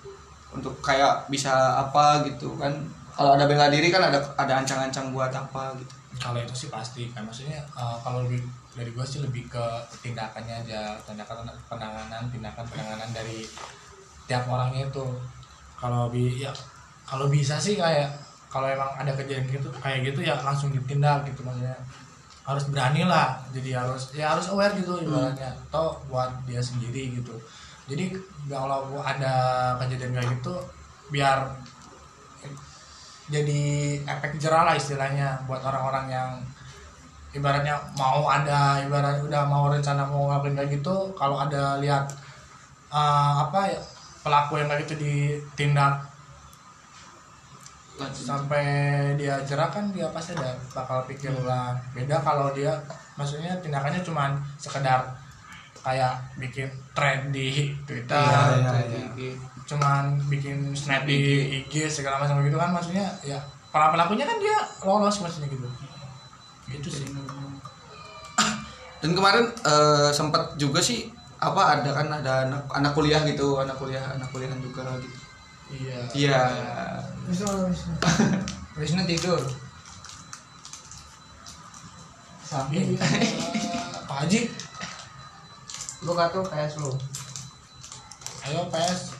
Untuk 0.48 0.80
kayak 0.80 1.28
bisa 1.28 1.52
apa 1.76 2.24
gitu 2.24 2.56
kan? 2.56 2.72
Kalau 3.12 3.34
ada 3.36 3.44
bela 3.44 3.68
diri 3.68 3.92
kan 3.92 4.00
ada 4.00 4.22
ada 4.38 4.64
ancang-ancang 4.64 5.12
buat 5.12 5.28
apa 5.34 5.76
gitu. 5.76 5.94
Kalau 6.18 6.40
itu 6.40 6.54
sih 6.56 6.68
pasti 6.72 7.12
kan? 7.12 7.28
Maksudnya 7.28 7.60
eh, 7.60 7.96
kalau 8.00 8.24
lebih 8.24 8.40
dari 8.72 8.90
gue 8.94 9.04
sih 9.04 9.20
lebih 9.20 9.44
ke 9.52 9.64
tindakannya 10.00 10.64
aja. 10.64 10.96
Tindakan 11.04 11.46
penanganan 11.68 12.32
tindakan 12.32 12.64
penanganan 12.64 13.10
dari 13.12 13.44
tiap 14.28 14.44
orangnya 14.46 14.86
itu. 14.86 15.04
Kalau 15.80 16.12
bi 16.12 16.38
ya 16.38 16.52
kalau 17.08 17.26
bisa 17.32 17.56
sih 17.56 17.80
kayak 17.80 18.12
kalau 18.52 18.68
emang 18.68 18.88
ada 18.96 19.12
kejadian 19.16 19.48
gitu 19.48 19.68
kayak 19.80 20.12
gitu 20.12 20.20
ya 20.22 20.36
langsung 20.44 20.70
ditindak 20.70 21.24
gitu 21.26 21.40
maksudnya. 21.42 21.74
Harus 22.44 22.64
berani 22.68 23.04
lah 23.08 23.40
jadi 23.52 23.80
harus 23.80 24.12
ya 24.12 24.36
harus 24.36 24.48
aware 24.52 24.76
gitu 24.76 25.00
ibaratnya 25.00 25.56
atau 25.68 25.96
buat 26.12 26.30
dia 26.44 26.60
sendiri 26.60 27.16
gitu. 27.16 27.32
Jadi 27.88 28.12
kalau 28.52 29.00
ada 29.00 29.34
kejadian 29.80 30.12
kayak 30.12 30.28
gitu 30.38 30.52
biar 31.08 31.48
jadi 33.28 33.60
efek 34.08 34.40
jerah 34.40 34.64
lah 34.64 34.74
istilahnya 34.76 35.44
buat 35.44 35.60
orang-orang 35.60 36.06
yang 36.08 36.30
ibaratnya 37.36 37.76
mau 38.00 38.24
ada 38.24 38.80
ibarat 38.80 39.20
udah 39.20 39.44
mau 39.44 39.68
rencana 39.68 40.08
mau 40.08 40.32
ngelakuin 40.32 40.56
kayak 40.56 40.70
gitu 40.80 41.12
kalau 41.12 41.36
ada 41.36 41.76
lihat 41.76 42.08
eh, 42.88 43.32
apa 43.44 43.60
ya 43.68 43.80
pelaku 44.28 44.60
yang 44.60 44.68
kayak 44.68 44.84
gitu 44.84 44.94
ditindak. 45.00 46.04
Sampai 47.98 48.62
dia 49.18 49.40
jerah 49.42 49.72
kan 49.72 49.90
dia 49.90 50.06
pasti 50.14 50.36
ada 50.36 50.54
bakal 50.76 51.02
pikir 51.08 51.32
ulang. 51.34 51.74
Beda 51.96 52.20
kalau 52.22 52.52
dia 52.52 52.76
maksudnya 53.18 53.58
tindakannya 53.58 54.04
cuman 54.06 54.38
sekedar 54.60 55.02
kayak 55.82 56.14
bikin 56.38 56.68
thread 56.92 57.32
di 57.32 57.72
Twitter 57.88 58.18
Iya, 58.18 58.70
thread 58.70 58.86
di 58.92 58.98
IG, 59.00 59.18
cuman 59.66 60.20
bikin 60.28 60.76
snap 60.76 61.08
di 61.08 61.18
IG 61.62 61.88
segala 61.88 62.20
macam 62.22 62.44
gitu 62.44 62.58
kan 62.60 62.70
maksudnya 62.70 63.08
ya 63.24 63.38
para 63.72 63.90
pelakunya 63.94 64.28
kan 64.28 64.38
dia 64.38 64.56
lolos 64.84 65.18
maksudnya 65.24 65.48
gitu. 65.50 65.66
Gitu 66.68 66.88
sih. 66.92 67.06
Dan 68.98 69.14
kemarin 69.14 69.48
eh, 69.64 70.10
sempat 70.10 70.58
juga 70.58 70.82
sih 70.82 71.08
apa 71.38 71.62
ada 71.78 71.90
kan 71.94 72.10
ada 72.10 72.32
anak 72.50 72.62
anak 72.74 72.92
kuliah 72.98 73.22
gitu 73.22 73.62
anak 73.62 73.78
kuliah 73.78 74.02
anak 74.02 74.26
kuliahan 74.34 74.58
juga 74.58 74.82
gitu. 74.98 75.18
Iya. 75.68 75.98
Iya. 76.16 76.40
Wisnu 77.30 77.70
Wisnu. 77.70 77.92
Wisnu 78.80 79.02
tidur. 79.06 79.42
Iya. 82.72 82.96
Pak 84.08 84.16
Haji? 84.24 84.40
Lu 86.02 86.12
kata 86.16 86.40
PS 86.42 86.74
lu? 86.82 86.92
Ayo 88.48 88.64
PS 88.72 89.18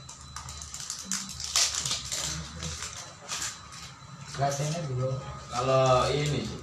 latihannya 4.38 4.80
dulu. 4.86 5.10
Kalau 5.50 6.06
ini 6.14 6.46
sih 6.46 6.60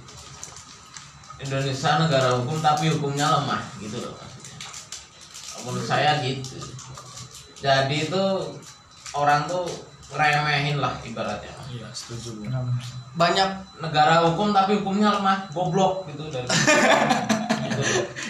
Indonesia 1.36 2.00
negara 2.00 2.32
hukum 2.40 2.64
tapi 2.64 2.88
hukumnya 2.88 3.28
lemah 3.28 3.60
gitu 3.76 4.00
loh. 4.00 4.16
Menurut 5.66 5.86
saya 5.86 6.22
gitu. 6.22 6.62
Jadi 7.58 8.06
itu 8.06 8.22
orang 9.10 9.50
tuh 9.50 9.66
ngeremehin 10.14 10.78
lah 10.78 10.94
ibaratnya. 11.02 11.50
Iya 11.66 11.90
setuju 11.90 12.46
banyak 13.16 13.48
negara 13.80 14.28
hukum 14.28 14.52
tapi 14.52 14.78
hukumnya 14.78 15.08
lemah 15.18 15.48
goblok 15.50 16.04
gitu 16.12 16.28
dari 16.28 16.46
gitu. 16.46 17.82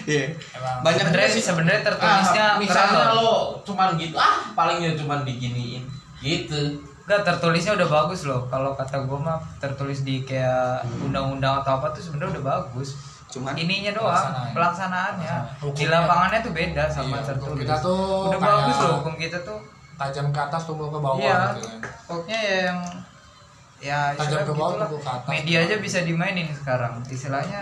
Iya. 0.07 0.39
Emang 0.55 0.79
banyak 0.81 1.03
sebenarnya 1.03 1.27
juga 1.27 1.35
sih 1.35 1.43
sebenarnya 1.43 1.81
tertulisnya 1.83 2.45
ah, 2.47 2.57
misalnya 2.57 3.11
lo 3.11 3.59
cuman 3.67 3.99
gitu 3.99 4.15
ah 4.15 4.55
palingnya 4.55 4.95
cuman 4.95 5.27
diginiin. 5.27 5.83
Gitu. 6.23 6.79
Enggak, 7.07 7.23
tertulisnya 7.23 7.75
udah 7.75 7.87
bagus 7.87 8.27
loh. 8.27 8.47
Kalau 8.51 8.75
kata 8.75 9.07
gue 9.07 9.19
mah 9.19 9.39
tertulis 9.59 10.03
di 10.03 10.23
kayak 10.27 10.83
undang-undang 11.03 11.63
atau 11.63 11.79
apa 11.79 11.91
tuh 11.95 12.03
sebenarnya 12.03 12.39
udah 12.39 12.45
bagus. 12.47 12.95
Cuman 13.27 13.53
Ininya 13.53 13.91
doang, 13.91 14.07
Pelaksanaan. 14.07 14.51
pelaksanaannya. 14.51 15.35
Pelaksanaan. 15.59 15.75
Di 15.75 15.85
lapangannya 15.85 16.39
tuh 16.39 16.53
beda 16.53 16.83
sama 16.87 17.03
Iya, 17.03 17.11
hukum 17.11 17.27
tertulis. 17.29 17.59
kita 17.61 17.75
tuh 17.77 17.99
udah 18.25 18.39
bagus 18.39 18.77
loh 18.77 18.93
hukum 18.97 19.15
kita 19.15 19.37
tuh. 19.41 19.59
tajam 19.97 20.29
ke 20.29 20.39
atas 20.39 20.61
tumbuh 20.63 20.87
ke 20.87 20.99
bawah 20.99 21.17
Iya. 21.17 21.37
gitu 21.51 21.65
kan 21.65 21.79
Pokoknya 22.05 22.37
ya 22.39 22.57
yang 22.63 22.79
ya 23.79 23.99
Tajam 24.13 24.41
ke 24.43 24.51
bawah, 24.51 24.69
gitulah. 24.71 24.87
tumbuh 24.87 24.99
ke 24.99 25.09
atas. 25.11 25.27
Media 25.27 25.57
aja 25.59 25.75
bisa 25.77 25.99
dimainin 26.01 26.47
sekarang. 26.51 26.93
Istilahnya 27.03 27.61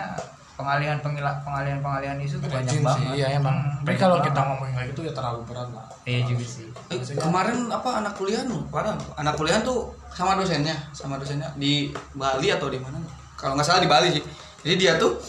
pengalihan 0.54 0.98
pengila- 1.00 1.40
pengalihan 1.42 1.80
pengalihan 1.80 2.16
isu 2.18 2.38
tuh 2.38 2.48
banyak 2.50 2.76
banget. 2.78 3.00
sih, 3.02 3.08
iya 3.18 3.28
emang. 3.34 3.56
Hmm, 3.58 3.84
Tapi 3.84 3.98
kalau 3.98 4.18
kita 4.20 4.40
ngomongin 4.42 4.74
kayak 4.74 4.88
gitu 4.92 5.02
ya 5.02 5.12
terlalu 5.12 5.42
berat 5.46 5.70
lah. 5.70 5.86
Iya 6.04 6.20
juga 6.26 6.46
sih. 6.46 6.68
Eh, 6.90 7.00
kemarin 7.18 7.58
apa 7.70 7.90
anak 7.98 8.14
kuliah 8.14 8.44
tuh 8.44 8.64
parah 8.70 8.96
anak 9.16 9.34
kuliah 9.34 9.60
tuh 9.60 9.80
sama 10.10 10.32
dosennya 10.34 10.76
sama 10.92 11.16
dosennya 11.16 11.52
di 11.54 11.88
Bali 12.14 12.48
atau 12.48 12.68
di 12.68 12.78
mana 12.78 12.96
kalau 13.34 13.56
nggak 13.56 13.66
salah 13.66 13.80
di 13.80 13.90
Bali 13.90 14.08
sih 14.10 14.24
jadi 14.62 14.76
dia 14.78 14.94
tuh 14.96 15.20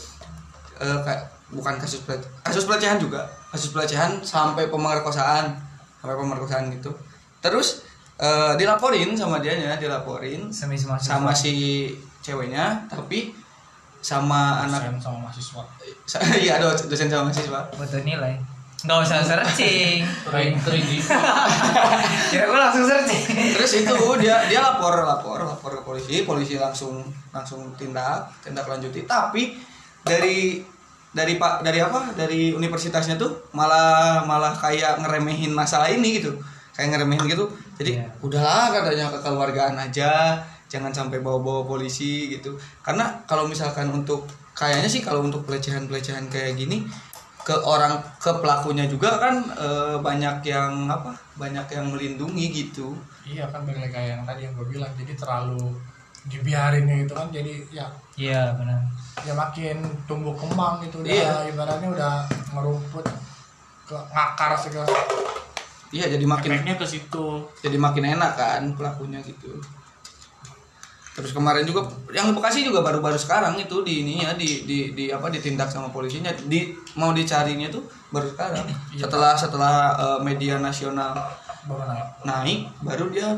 eh, 0.81 0.99
kayak 1.05 1.23
bukan 1.53 1.79
kasus 1.79 2.03
pelecehan 2.03 2.33
kasus 2.43 2.65
pelecehan 2.67 2.99
juga 2.99 3.23
kasus 3.55 3.71
pelecehan 3.71 4.19
sampai 4.21 4.67
pemerkosaan 4.67 5.55
sampai 6.03 6.17
pemerkosaan 6.19 6.69
gitu 6.75 6.91
terus 7.39 7.87
eh, 8.19 8.53
dilaporin 8.59 9.15
sama 9.15 9.39
dianya 9.39 9.79
dilaporin 9.79 10.51
Semis 10.51 10.85
mahasiswa. 10.89 11.23
sama 11.23 11.31
si 11.31 11.55
ceweknya 12.21 12.87
tapi 12.91 13.31
sama 14.03 14.67
anak 14.67 14.83
Dosen 14.87 15.03
sama 15.03 15.19
mahasiswa. 15.27 15.63
iya 16.43 16.59
ada 16.63 16.71
dosen 16.75 17.11
sama 17.11 17.27
mahasiswa 17.31 17.61
butuh 17.75 18.03
nilai. 18.07 18.39
Nggak 18.87 19.03
usah 19.03 19.19
searching. 19.19 20.07
Three, 20.31 20.55
three 20.63 20.83
D. 20.85 21.03
Kira 22.31 22.45
gue 22.47 22.59
langsung 22.61 22.87
searching. 22.87 23.25
terus 23.57 23.73
itu 23.83 23.97
dia 24.23 24.47
dia 24.47 24.61
lapor 24.63 24.95
lapor 25.03 25.43
lapor 25.43 25.81
ke 25.81 25.83
polisi 25.83 26.23
polisi 26.23 26.55
langsung 26.55 27.03
langsung 27.35 27.75
tindak 27.75 28.31
tindak 28.47 28.69
lanjuti 28.69 29.03
tapi 29.09 29.59
dari 30.07 30.63
dari 31.11 31.35
pak 31.41 31.65
dari 31.67 31.81
apa? 31.83 32.13
Dari 32.15 32.53
universitasnya 32.55 33.17
tuh 33.19 33.51
malah 33.53 34.23
malah 34.23 34.55
kayak 34.55 35.03
ngeremehin 35.03 35.51
masalah 35.51 35.91
ini 35.91 36.23
gitu. 36.23 36.37
Kayak 36.77 36.97
ngeremehin 36.97 37.25
gitu. 37.27 37.49
Jadi 37.81 37.99
Iya. 38.01 38.07
udahlah 38.23 38.69
katanya 38.71 39.11
kekeluargaan 39.13 39.77
aja. 39.81 40.39
Jangan 40.69 40.93
sampai 40.93 41.23
bawa-bawa 41.25 41.65
polisi 41.65 42.31
gitu. 42.37 42.55
Karena 42.85 43.17
kalau 43.25 43.49
misalkan 43.49 43.89
untuk 43.91 44.29
kayaknya 44.53 44.89
sih 44.89 45.01
kalau 45.01 45.25
untuk 45.25 45.45
pelecehan-pelecehan 45.49 46.29
kayak 46.29 46.57
gini 46.57 46.85
ke 47.47 47.55
orang 47.63 48.03
ke 48.19 48.33
pelakunya 48.43 48.85
juga 48.91 49.17
kan 49.23 49.39
eh, 49.57 49.97
banyak 50.03 50.43
yang 50.45 50.85
apa? 50.91 51.17
Banyak 51.39 51.67
yang 51.73 51.87
melindungi 51.95 52.53
gitu. 52.53 52.93
Iya 53.25 53.49
kan 53.49 53.65
balik 53.65 53.89
kayak 53.89 54.19
yang 54.19 54.23
tadi 54.29 54.45
yang 54.45 54.53
gue 54.53 54.67
bilang. 54.69 54.93
Jadi 54.99 55.17
terlalu 55.17 55.73
dibiarin 56.27 56.85
gitu 56.87 57.15
kan 57.15 57.31
jadi 57.31 57.63
ya 57.71 57.87
Iya 58.17 58.57
benar. 58.57 58.81
ya 59.23 59.33
makin 59.33 59.77
tumbuh 60.09 60.33
kembang 60.33 60.81
gitu. 60.81 61.05
Udah 61.05 61.13
Iya. 61.13 61.53
ibaratnya 61.53 61.89
udah 61.93 62.15
merumput 62.51 63.05
ke 63.85 63.97
ngakar 64.11 64.57
segala 64.57 64.89
iya 65.95 66.11
jadi 66.11 66.25
makin 66.25 66.51
efeknya 66.53 66.75
ke 66.75 66.85
situ. 66.85 67.47
jadi 67.63 67.77
makin 67.77 68.17
enak 68.17 68.33
kan 68.35 68.63
pelakunya 68.75 69.23
gitu. 69.23 69.55
Terus 71.17 71.33
kemarin 71.33 71.65
juga 71.65 71.89
yang 72.13 72.29
di 72.29 72.37
Bekasi 72.37 72.61
juga 72.61 72.85
baru-baru 72.85 73.17
sekarang 73.17 73.57
itu 73.57 73.81
di 73.81 74.05
ini 74.05 74.21
ya 74.21 74.37
di, 74.37 74.69
di 74.69 74.93
di 74.93 75.05
apa 75.09 75.33
ditindak 75.33 75.73
sama 75.73 75.89
polisinya. 75.89 76.29
Di 76.45 76.77
mau 76.93 77.17
dicarinya 77.17 77.73
tuh 77.73 77.81
baru 78.11 78.29
sekarang. 78.29 78.69
Setelah 78.93 79.33
setelah 79.33 79.75
eh, 79.97 80.21
media 80.21 80.61
nasional 80.61 81.17
baru 81.65 81.89
naik. 81.89 82.07
naik 82.29 82.61
baru 82.85 83.05
dia 83.09 83.29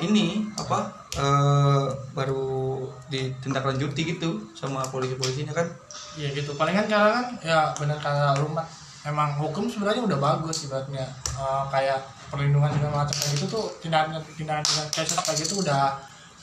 ini 0.00 0.48
apa 0.56 0.88
eh, 1.18 1.84
baru 2.12 2.78
ditindaklanjuti 3.08 4.00
gitu 4.08 4.30
sama 4.52 4.86
polisi-polisinya 4.86 5.50
kan 5.50 5.66
Iya 6.14 6.30
gitu. 6.32 6.54
Palingan 6.54 6.86
karena 6.86 7.10
kan 7.12 7.26
ya 7.40 7.60
benar 7.74 7.98
kata 7.98 8.38
rumah 8.38 8.64
emang 9.02 9.34
hukum 9.36 9.66
sebenarnya 9.66 10.02
udah 10.04 10.18
bagus 10.18 10.64
ibaratnya 10.64 11.06
Eh, 11.38 11.64
kayak 11.70 12.02
perlindungan 12.28 12.66
segala 12.68 13.02
macam 13.02 13.14
kayak 13.14 13.30
gitu 13.38 13.46
tuh 13.48 13.64
tindakan 13.78 14.18
tindakan 14.34 14.62
tindakan 14.62 14.90
kasus 14.90 15.18
kayak 15.22 15.38
gitu 15.38 15.54
udah 15.62 15.94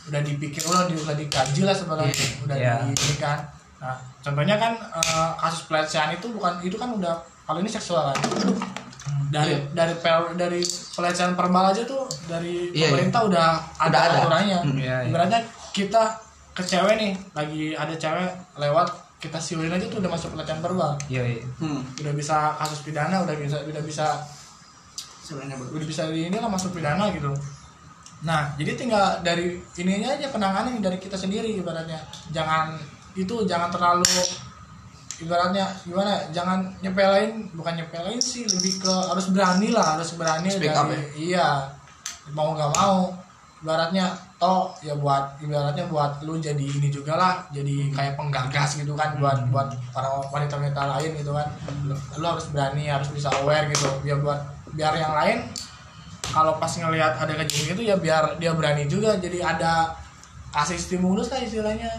udah 0.08 0.22
dipikir 0.22 0.64
ulang 0.66 0.88
udah 0.88 1.14
dikaji 1.14 1.62
lah 1.62 1.76
sebenarnya 1.76 2.16
Iya. 2.16 2.28
udah 2.48 2.56
Iya. 2.56 2.74
di 2.90 3.16
kan. 3.20 3.40
Nah 3.84 3.96
contohnya 4.24 4.56
kan 4.56 4.72
eh, 4.80 5.32
kasus 5.38 5.68
pelecehan 5.68 6.16
itu 6.16 6.32
bukan 6.32 6.64
itu 6.64 6.76
kan 6.76 6.90
udah 6.92 7.16
kalau 7.44 7.60
ini 7.60 7.68
seksual 7.68 8.08
kan. 8.08 8.18
Dari 9.28 9.54
dari 9.72 9.94
pel- 9.96 10.34
dari 10.34 10.62
pelecehan 10.92 11.34
verbal 11.34 11.70
aja 11.70 11.82
tuh 11.84 12.06
dari 12.26 12.70
Iya, 12.72 12.90
pemerintah 12.90 13.22
udah 13.24 13.48
ada, 13.76 13.88
Udah 13.88 14.02
ada. 14.02 14.18
aturannya. 14.20 14.60
Hmm. 14.62 14.78
Iya, 14.78 14.96
iya. 15.02 15.10
Ibaratnya 15.10 15.40
kita 15.72 16.04
ke 16.52 16.64
cewek 16.64 16.96
nih 16.96 17.12
lagi 17.32 17.64
ada 17.74 17.92
cewek 17.94 18.32
lewat 18.56 18.88
kita 19.18 19.36
siulin 19.36 19.68
aja 19.70 19.84
tuh 19.86 20.00
udah 20.00 20.08
masuk 20.08 20.32
pelecehan 20.32 20.62
verbal 20.62 20.96
Iya 21.06 21.24
iya. 21.26 21.44
hmm. 21.60 22.00
udah 22.00 22.14
bisa 22.14 22.56
kasus 22.56 22.80
pidana 22.80 23.20
udah 23.20 23.34
bisa 23.34 23.58
udah 23.60 23.82
bisa 23.82 24.08
sebenarnya 25.20 25.58
udah 25.60 25.84
bisa 25.84 26.08
di 26.08 26.30
ini 26.30 26.38
lah 26.38 26.48
masuk 26.48 26.72
pidana 26.72 27.10
gitu 27.10 27.34
nah 28.22 28.54
jadi 28.54 28.72
tinggal 28.74 29.20
dari 29.20 29.60
ininya 29.76 30.14
aja 30.14 30.30
penanganan 30.30 30.80
dari 30.80 30.96
kita 30.96 31.14
sendiri 31.14 31.52
ibaratnya 31.54 32.00
jangan 32.30 32.78
itu 33.14 33.44
jangan 33.44 33.68
terlalu 33.68 34.06
ibaratnya 35.16 35.66
gimana 35.88 36.28
jangan 36.36 36.68
nyepelain 36.84 37.48
bukan 37.56 37.74
nyepelain 37.80 38.20
sih 38.20 38.44
lebih 38.44 38.84
ke 38.84 38.92
harus 38.92 39.32
berani 39.32 39.72
lah 39.72 39.96
harus 39.96 40.12
berani 40.20 40.52
Speak 40.52 40.68
dari 40.68 40.76
up 40.76 40.88
ya? 40.92 41.00
iya 41.16 41.48
mau 42.34 42.58
nggak 42.58 42.72
mau. 42.74 43.14
Ibaratnya 43.66 44.14
toh 44.38 44.78
ya 44.84 44.94
buat 44.94 45.42
ibaratnya 45.42 45.90
buat 45.90 46.22
lu 46.22 46.38
jadi 46.38 46.60
ini 46.62 46.94
juga 46.94 47.18
lah 47.18 47.48
jadi 47.50 47.90
kayak 47.90 48.14
penggagas 48.14 48.78
gitu 48.78 48.94
kan 48.94 49.18
buat 49.18 49.48
buat 49.50 49.74
para 49.90 50.22
wanita-wanita 50.30 50.82
lain 50.98 51.12
gitu 51.18 51.32
kan. 51.34 51.48
Lu, 51.88 51.96
lu 51.96 52.26
harus 52.26 52.46
berani 52.54 52.86
harus 52.92 53.10
bisa 53.10 53.32
aware 53.42 53.66
gitu. 53.72 53.90
Biar 54.06 54.22
buat 54.22 54.38
biar 54.76 54.94
yang 55.00 55.14
lain 55.18 55.38
kalau 56.30 56.60
pas 56.60 56.70
ngelihat 56.70 57.16
ada 57.16 57.34
kejadian 57.42 57.74
gitu 57.74 57.82
ya 57.88 57.96
biar 57.98 58.38
dia 58.38 58.52
berani 58.54 58.86
juga. 58.86 59.18
Jadi 59.18 59.42
ada 59.42 59.98
kasih 60.54 60.78
stimulus 60.78 61.34
lah 61.34 61.42
istilahnya. 61.42 61.90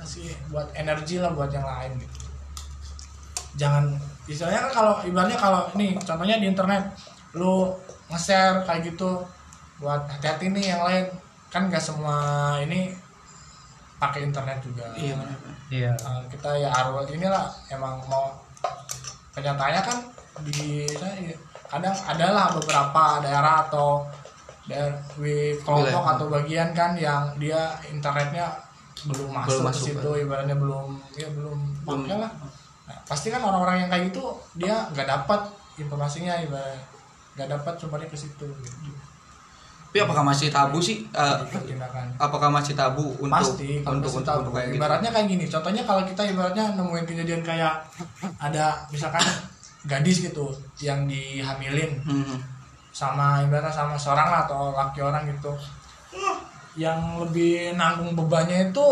Kasih 0.00 0.26
buat 0.50 0.74
energi 0.74 1.22
lah 1.22 1.30
buat 1.30 1.54
yang 1.54 1.62
lain 1.62 2.02
gitu 2.02 2.21
jangan 3.56 3.96
istilahnya 4.24 4.70
kan 4.70 4.72
kalau 4.72 4.94
ibaratnya 5.04 5.38
kalau 5.38 5.68
ini 5.76 5.98
contohnya 6.00 6.40
di 6.40 6.46
internet 6.48 6.82
lu 7.36 7.72
nge-share 8.12 8.64
kayak 8.68 8.92
gitu 8.92 9.24
buat 9.80 10.06
hati-hati 10.08 10.52
nih 10.52 10.76
yang 10.76 10.82
lain. 10.84 11.06
Kan 11.52 11.68
gak 11.68 11.84
semua 11.84 12.56
ini 12.64 12.96
pakai 14.00 14.24
internet 14.24 14.58
juga. 14.64 14.88
Iya 14.96 15.14
benar 15.20 15.38
iya. 15.72 15.92
Uh, 16.04 16.22
kita 16.28 16.50
ya 16.60 16.68
harus 16.68 17.08
inilah 17.08 17.48
emang 17.72 17.96
mau 18.08 18.36
kenyataannya 19.32 19.82
kan 19.82 19.98
di 20.44 20.84
kadang 21.72 21.96
adalah 22.04 22.52
beberapa 22.52 23.24
daerah 23.24 23.64
atau 23.68 24.04
daerah 24.68 24.92
kelompok 25.64 26.04
atau 26.04 26.26
bagian 26.28 26.76
kan 26.76 26.92
yang 26.92 27.32
dia 27.40 27.72
internetnya 27.88 28.52
belum 29.08 29.32
masuk, 29.32 29.48
Belum 29.48 29.64
ke 29.64 29.68
masuk, 29.72 29.86
situ 29.88 30.10
ibaratnya 30.28 30.56
belum 30.60 30.88
ya 31.16 31.28
belum 31.32 31.58
pakai 31.82 32.16
lah 32.20 32.32
Nah, 32.92 33.00
pasti 33.08 33.32
kan 33.32 33.40
orang-orang 33.40 33.80
yang 33.80 33.88
kayak 33.88 34.12
gitu 34.12 34.24
dia 34.52 34.84
nggak 34.92 35.08
dapat 35.08 35.40
informasinya 35.74 36.36
ibarat 36.38 36.76
nggak 37.32 37.48
dapat 37.48 37.74
sumbernya 37.80 38.04
ke 38.06 38.18
situ 38.18 38.44
gitu. 38.44 38.92
tapi 39.88 40.04
apakah 40.04 40.20
masih 40.20 40.48
tabu 40.48 40.76
sih 40.76 41.08
tindakan 41.64 42.12
apakah 42.16 42.48
masih 42.48 42.76
tabu 42.76 43.16
untuk 43.16 43.32
pasti 43.32 43.80
untuk 43.80 44.12
untuk, 44.12 44.20
tahu. 44.20 44.38
untuk 44.44 44.52
kayak 44.52 44.68
gitu 44.68 44.76
ibaratnya 44.76 45.10
kayak 45.10 45.28
gini 45.28 45.44
contohnya 45.48 45.82
kalau 45.84 46.02
kita 46.04 46.22
ibaratnya 46.28 46.64
nemuin 46.76 47.04
kejadian 47.04 47.40
kayak 47.40 47.80
ada 48.36 48.84
misalkan 48.88 49.24
gadis 49.84 50.20
gitu 50.20 50.52
yang 50.78 51.08
dihamilin 51.08 51.96
Hmm. 52.04 52.36
sama 52.92 53.40
ibaratnya 53.40 53.72
sama 53.72 53.96
seorang 53.96 54.28
lah 54.28 54.44
atau 54.44 54.72
laki 54.72 55.00
orang 55.00 55.24
gitu 55.28 55.52
yang 56.76 57.00
lebih 57.20 57.76
nanggung 57.76 58.12
bebannya 58.12 58.68
itu 58.68 58.86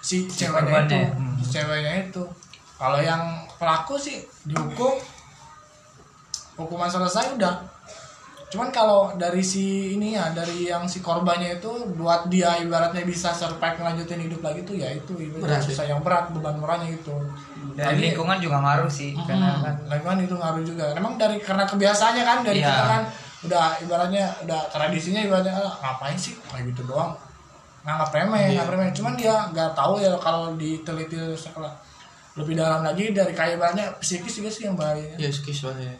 si 0.00 0.24
ceweknya 0.26 0.84
itu. 0.84 1.00
Hmm. 1.12 1.36
ceweknya 1.44 1.92
itu 2.08 2.22
kalau 2.82 2.98
yang 2.98 3.22
pelaku 3.54 3.94
sih 3.96 4.18
dihukum. 4.42 4.98
Hukuman 6.52 6.90
selesai 6.90 7.32
udah. 7.32 7.54
Cuman 8.50 8.68
kalau 8.68 9.16
dari 9.16 9.40
si 9.40 9.96
ini 9.96 10.12
ya 10.12 10.28
dari 10.28 10.68
yang 10.68 10.84
si 10.84 11.00
korbannya 11.00 11.56
itu 11.56 11.70
buat 11.96 12.28
dia 12.28 12.60
ibaratnya 12.60 13.00
bisa 13.02 13.32
survive 13.32 13.80
ngelanjutin 13.80 14.20
hidup 14.20 14.44
lagi 14.44 14.60
tuh 14.60 14.76
ya 14.76 14.92
itu 14.92 15.16
ibaratnya 15.16 15.56
Berat, 15.56 15.64
susah 15.64 15.84
yang 15.88 16.04
berat 16.04 16.28
beban 16.28 16.60
moralnya 16.60 16.92
itu 16.92 17.16
dari 17.72 17.96
Tapi- 17.96 18.04
lingkungan 18.04 18.36
juga 18.36 18.60
ngaruh 18.60 18.92
sih 18.92 19.16
karena 19.16 19.56
kan 19.56 19.74
lingkungan 19.88 20.18
itu 20.20 20.34
ngaruh 20.36 20.62
juga. 20.62 20.84
Emang 20.92 21.16
dari 21.16 21.40
karena 21.40 21.64
kebiasaannya 21.64 22.24
kan 22.26 22.38
dari 22.42 22.60
Iya. 22.60 22.68
kita 22.68 22.84
kan 22.84 23.02
udah 23.42 23.64
ibaratnya 23.80 24.24
udah 24.44 24.60
tradisinya 24.68 25.20
ibaratnya 25.22 25.54
"Ah, 25.56 25.72
ngapain 25.80 26.18
sih? 26.20 26.36
Kayak 26.44 26.76
gitu 26.76 26.84
doang. 26.84 27.16
Nganggap 27.82 28.12
remeh 28.12 28.52
nganggap 28.52 28.68
remeh. 28.68 28.88
Cuman 28.92 29.16
dia 29.16 29.48
nggak 29.48 29.72
tahu 29.72 29.96
ya 29.96 30.12
kalau 30.20 30.52
diteliti 30.54 31.16
sekolah 31.32 31.72
lebih 32.32 32.54
dalam 32.56 32.80
lagi 32.80 33.12
dari 33.12 33.36
kayak 33.36 33.60
ibaratnya 33.60 33.92
psikis 34.00 34.40
juga 34.40 34.48
sih 34.48 34.64
yang 34.64 34.76
bahaya. 34.76 35.12
Ya 35.20 35.28
skis 35.28 35.68
lah 35.68 35.76
ya 35.76 35.92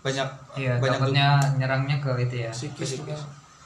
banyak 0.00 0.28
iya 0.56 0.80
banyak 0.80 0.96
takutnya 0.96 1.28
nyerangnya 1.60 1.96
ke 2.00 2.10
itu 2.24 2.36
ya. 2.48 2.50
Psikis 2.52 3.04
juga. 3.04 3.16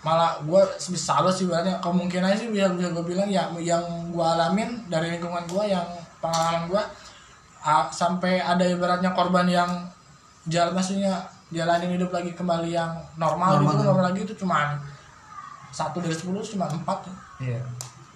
Malah 0.02 0.42
gue 0.42 0.62
salut 0.98 1.30
sih 1.30 1.46
ibaratnya 1.46 1.78
kemungkinan 1.78 2.34
sih 2.34 2.50
bisa 2.50 2.74
bisa 2.74 2.90
gue 2.90 3.04
bilang 3.06 3.30
ya 3.30 3.46
yang 3.62 3.84
gue 4.10 4.26
alamin 4.26 4.82
dari 4.90 5.14
lingkungan 5.14 5.46
gue 5.46 5.64
yang 5.71 5.86
pengalaman 6.19 6.66
gue 6.66 6.82
sampai 7.95 8.42
ada 8.42 8.66
ibaratnya 8.66 9.14
korban 9.14 9.47
yang 9.49 9.71
jalan 10.50 10.76
maksudnya 10.76 11.25
jalanin 11.49 11.97
hidup 11.97 12.10
lagi 12.12 12.34
kembali 12.34 12.75
yang 12.75 12.92
normal, 13.16 13.62
Normal, 13.62 13.73
gitu 13.73 13.80
ya. 13.80 13.88
normal 13.88 14.04
lagi 14.10 14.21
itu 14.26 14.34
cuma 14.36 14.76
satu 15.71 16.02
dari 16.02 16.12
sepuluh 16.12 16.42
cuma 16.42 16.66
empat. 16.69 17.08
Iya 17.38 17.62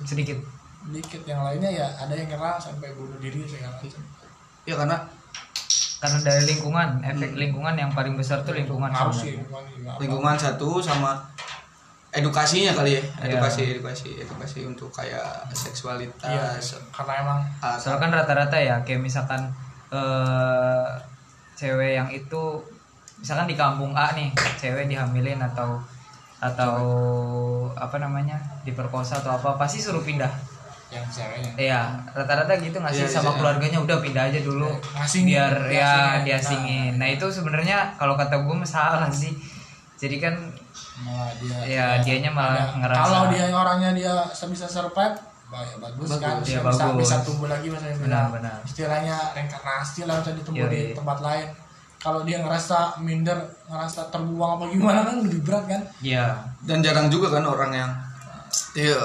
sedikit 0.06 0.38
dikit 0.88 1.22
yang 1.24 1.44
lainnya 1.44 1.70
ya 1.70 1.86
ada 1.96 2.14
yang 2.16 2.28
nyerang 2.28 2.56
sampai 2.56 2.92
bunuh 2.96 3.16
diri 3.20 3.44
segala 3.44 3.76
macam. 3.76 4.02
Ya 4.64 4.74
karena 4.76 4.96
karena 5.98 6.18
dari 6.22 6.42
lingkungan 6.46 6.88
efek 7.02 7.30
lingkungan 7.34 7.74
yang 7.74 7.90
paling 7.90 8.14
besar 8.14 8.46
tuh 8.46 8.54
lingkungan 8.54 8.86
harus 8.86 9.18
sih 9.26 9.34
lingkungan 9.34 9.98
lingkungan 9.98 10.36
satu 10.38 10.78
sama 10.78 11.18
edukasinya 12.14 12.70
kali 12.72 12.96
ya 12.96 13.02
Iya. 13.02 13.34
edukasi 13.34 13.62
edukasi 13.76 14.08
edukasi 14.22 14.64
untuk 14.64 14.88
kayak 14.94 15.44
seksualitas. 15.52 16.78
Karena 16.94 17.12
emang 17.20 17.38
ah, 17.60 17.76
soalnya 17.76 18.00
kan 18.06 18.10
rata-rata 18.14 18.56
ya 18.56 18.80
kayak 18.86 19.02
misalkan 19.02 19.50
eh 19.90 20.86
cewek 21.58 21.98
yang 21.98 22.08
itu 22.14 22.62
misalkan 23.18 23.50
di 23.50 23.58
kampung 23.58 23.90
A 23.98 24.14
nih 24.14 24.30
cewek 24.62 24.86
dihamilin 24.86 25.42
atau 25.42 25.82
atau 26.38 26.78
apa 27.74 27.98
namanya 27.98 28.38
diperkosa 28.62 29.18
atau 29.18 29.34
apa 29.34 29.58
pasti 29.58 29.82
suruh 29.82 30.06
pindah 30.06 30.30
yang 30.88 31.04
ceweknya 31.06 31.52
Iya, 31.54 31.80
rata-rata 32.10 32.52
gitu 32.56 32.76
ngasih 32.76 33.04
Iya, 33.04 33.12
sama 33.12 33.30
iya. 33.30 33.36
keluarganya 33.36 33.78
udah 33.78 33.96
pindah 34.00 34.24
aja 34.26 34.40
dulu 34.40 34.72
Ngasingin, 34.94 35.28
biar 35.28 35.52
ya 35.68 35.68
diasingin. 35.68 36.24
diasingin. 36.24 36.92
Nah, 36.96 37.08
itu 37.08 37.26
sebenarnya 37.28 37.78
kalau 37.94 38.14
kata 38.14 38.40
gue 38.40 38.54
salah 38.64 39.08
sih. 39.08 39.36
Jadi 39.96 40.16
kan 40.16 40.34
malah 40.98 41.30
dia 41.36 41.58
ya 41.64 41.86
dianya 42.00 42.30
malah 42.30 42.58
ada- 42.64 42.74
ngerasa 42.76 43.02
kalau 43.04 43.22
dia 43.28 43.44
orangnya 43.48 43.90
dia 43.92 44.14
bisa 44.48 44.66
survive 44.66 45.14
bah, 45.46 45.62
ya 45.62 45.76
bagus, 45.78 46.08
Bagus, 46.08 46.20
kan 46.20 46.34
ya 46.42 46.60
bisa, 46.60 46.84
bagus. 46.86 46.98
bisa 47.00 47.16
tumbuh 47.22 47.46
lagi 47.46 47.66
misalnya 47.66 47.96
Benar, 47.98 48.24
benar. 48.30 48.56
istilahnya 48.62 49.16
reinkarnasi 49.32 50.04
lah 50.04 50.20
bisa 50.20 50.32
ditumbuh 50.34 50.66
Yoi. 50.66 50.70
di 50.70 50.80
tempat 50.92 51.18
lain 51.18 51.48
kalau 51.98 52.22
dia 52.22 52.38
ngerasa 52.38 52.98
minder 52.98 53.38
ngerasa 53.64 54.06
terbuang 54.08 54.50
apa 54.54 54.64
gimana 54.70 55.00
kan 55.02 55.16
lebih 55.18 55.40
berat 55.42 55.64
kan 55.66 55.82
ya 55.98 56.36
dan 56.62 56.78
jarang 56.78 57.08
juga 57.08 57.32
kan 57.32 57.42
orang 57.42 57.70
yang 57.72 57.90
ya 58.72 58.98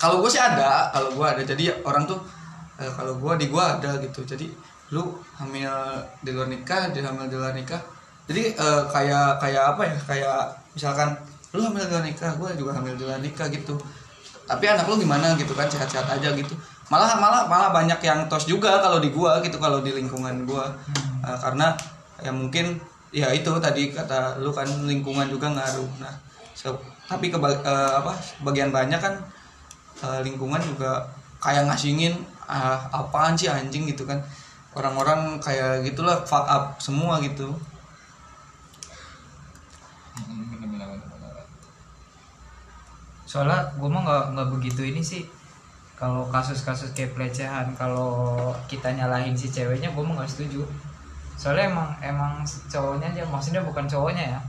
kalau 0.00 0.20
gue 0.20 0.30
sih 0.30 0.42
ada 0.42 0.90
kalau 0.90 1.14
gue 1.14 1.26
ada. 1.26 1.42
Jadi 1.42 1.70
orang 1.82 2.04
tuh 2.04 2.20
eh, 2.80 2.90
kalau 2.92 3.16
gue 3.18 3.32
di 3.40 3.46
gue 3.48 3.64
ada 3.64 3.90
gitu. 4.02 4.20
Jadi 4.26 4.46
lu 4.92 5.16
hamil 5.40 5.72
di 6.22 6.30
luar 6.30 6.48
nikah 6.50 6.92
dia 6.92 7.02
hamil 7.06 7.26
di 7.26 7.36
luar 7.36 7.54
nikah. 7.56 7.80
Jadi 8.28 8.54
eh, 8.54 8.82
kayak 8.90 9.40
kayak 9.42 9.64
apa 9.76 9.82
ya? 9.86 9.96
Kayak 10.04 10.38
misalkan 10.74 11.08
lu 11.54 11.60
hamil 11.64 11.84
di 11.86 11.92
luar 11.92 12.04
nikah 12.04 12.30
gue 12.36 12.50
juga 12.58 12.72
hamil 12.76 12.94
di 12.98 13.04
luar 13.06 13.20
nikah 13.22 13.46
gitu. 13.48 13.74
Tapi 14.44 14.64
anak 14.68 14.84
lu 14.90 15.00
gimana 15.00 15.32
gitu 15.40 15.56
kan? 15.56 15.66
Sehat-sehat 15.70 16.20
aja 16.20 16.36
gitu. 16.36 16.52
Malah 16.92 17.16
malah 17.16 17.48
malah 17.48 17.72
banyak 17.72 17.96
yang 18.04 18.28
tos 18.28 18.44
juga 18.44 18.76
kalau 18.76 19.00
di 19.00 19.08
gua 19.08 19.40
gitu 19.40 19.56
kalau 19.56 19.80
di 19.80 19.88
lingkungan 19.96 20.44
gua. 20.44 20.68
Eh, 21.24 21.38
karena 21.40 21.72
ya 22.20 22.28
mungkin 22.28 22.76
ya 23.08 23.32
itu 23.32 23.48
tadi 23.62 23.88
kata 23.88 24.36
lu 24.42 24.52
kan 24.52 24.68
lingkungan 24.84 25.24
juga 25.32 25.48
ngaruh. 25.48 25.88
Nah 26.02 26.12
so- 26.52 26.76
tapi 27.04 27.28
ke 27.28 27.36
apa 27.36 28.12
bagian 28.44 28.72
banyak 28.72 28.96
kan 29.00 29.16
eh, 30.12 30.20
lingkungan 30.26 30.60
juga 30.60 31.04
kayak 31.40 31.68
ngasingin 31.68 32.14
ah, 32.48 32.78
apaan 32.92 33.36
sih 33.36 33.48
anjing? 33.48 33.88
gitu 33.88 34.04
kan. 34.04 34.20
Orang-orang 34.74 35.38
kayak 35.38 35.86
gitulah 35.86 36.20
fuck 36.26 36.44
up 36.50 36.76
semua 36.82 37.22
gitu. 37.22 37.54
Soalnya 43.24 43.66
gue 43.74 43.88
mah 43.90 44.02
nggak 44.06 44.24
nggak 44.36 44.48
begitu 44.54 44.82
ini 44.86 45.02
sih. 45.02 45.26
Kalau 45.98 46.26
kasus-kasus 46.30 46.94
kayak 46.94 47.18
pelecehan 47.18 47.70
kalau 47.78 48.50
kita 48.70 48.90
nyalahin 48.94 49.34
si 49.34 49.50
ceweknya 49.50 49.90
gue 49.90 50.02
mah 50.06 50.22
nggak 50.22 50.30
setuju. 50.30 50.62
Soalnya 51.34 51.70
emang 51.70 51.88
emang 51.98 52.32
cowoknya 52.70 53.10
aja 53.10 53.22
maksudnya 53.26 53.62
bukan 53.66 53.90
cowoknya 53.90 54.38
ya 54.38 54.40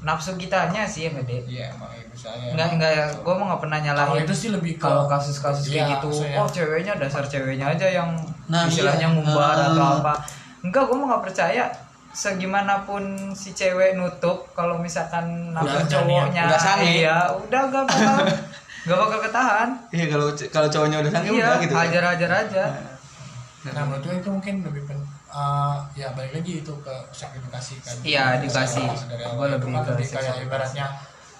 nafsu 0.00 0.32
kitanya 0.34 0.82
sih 0.82 1.04
yang 1.04 1.18
gede 1.18 1.44
iya 1.46 1.68
emang 1.70 1.92
ya, 1.92 2.02
misalnya 2.06 2.46
nggak 2.52 2.68
nggak 2.74 2.92
gue 3.20 3.34
mah 3.34 3.46
nggak 3.48 3.60
pernah 3.60 3.78
kalau 3.78 3.86
nyalahin 3.86 4.22
itu 4.22 4.34
sih 4.34 4.48
lebih 4.48 4.72
ke 4.74 4.82
kalau 4.82 5.04
kasus-kasus 5.04 5.64
Iya, 5.64 5.72
kayak 5.76 5.88
gitu 5.94 6.08
maksudnya. 6.10 6.36
oh 6.36 6.48
ceweknya 6.48 6.92
dasar 6.96 7.24
ceweknya 7.24 7.66
aja 7.68 7.86
yang 7.86 8.10
Nah, 8.46 8.64
istilahnya 8.64 9.06
iya. 9.06 9.14
ngumbar 9.14 9.54
Ah. 9.54 9.68
atau 9.68 9.86
apa 10.00 10.14
enggak 10.60 10.82
gue 10.82 10.96
mah 10.96 11.06
nggak 11.10 11.24
percaya 11.24 11.64
segimanapun 12.10 13.02
si 13.32 13.50
cewek 13.50 13.94
nutup 13.94 14.48
kalau 14.52 14.76
misalkan 14.76 15.50
nafsu 15.50 15.78
cowoknya 15.86 16.42
udah 16.46 16.58
sange. 16.58 16.84
iya 16.98 17.16
udah 17.30 17.60
gak 17.66 17.84
bakal 17.84 18.16
gak 18.86 18.98
bakal 18.98 19.18
ketahan 19.20 19.68
iya 19.90 20.04
kalau 20.06 20.26
kalau 20.48 20.68
cowoknya 20.68 20.96
udah 21.00 21.10
sange 21.10 21.28
iya 21.28 21.44
udah 21.44 21.56
gitu 21.60 21.72
kan. 21.72 21.82
hajar 21.84 22.02
hajar 22.08 22.30
aja 22.40 22.64
nah 23.62 23.82
menurut 23.84 24.02
gue 24.02 24.14
itu 24.16 24.28
mungkin 24.28 24.54
lebih 24.64 24.82
pen, 24.84 24.98
eh, 25.30 25.74
ya 25.94 26.08
balik 26.10 26.32
lagi 26.34 26.52
itu 26.58 26.72
ke 26.76 26.94
seks 27.10 27.32
edukasi 27.34 27.74
kan 27.78 27.94
Iya, 28.02 28.24
edukasi. 28.36 28.82
dari 29.06 29.24
awal 29.24 29.46
lebih 29.52 29.68
kan 29.68 29.80
ke 29.80 29.90
lebih 29.92 30.06
kayak 30.10 30.34
ibaratnya 30.42 30.86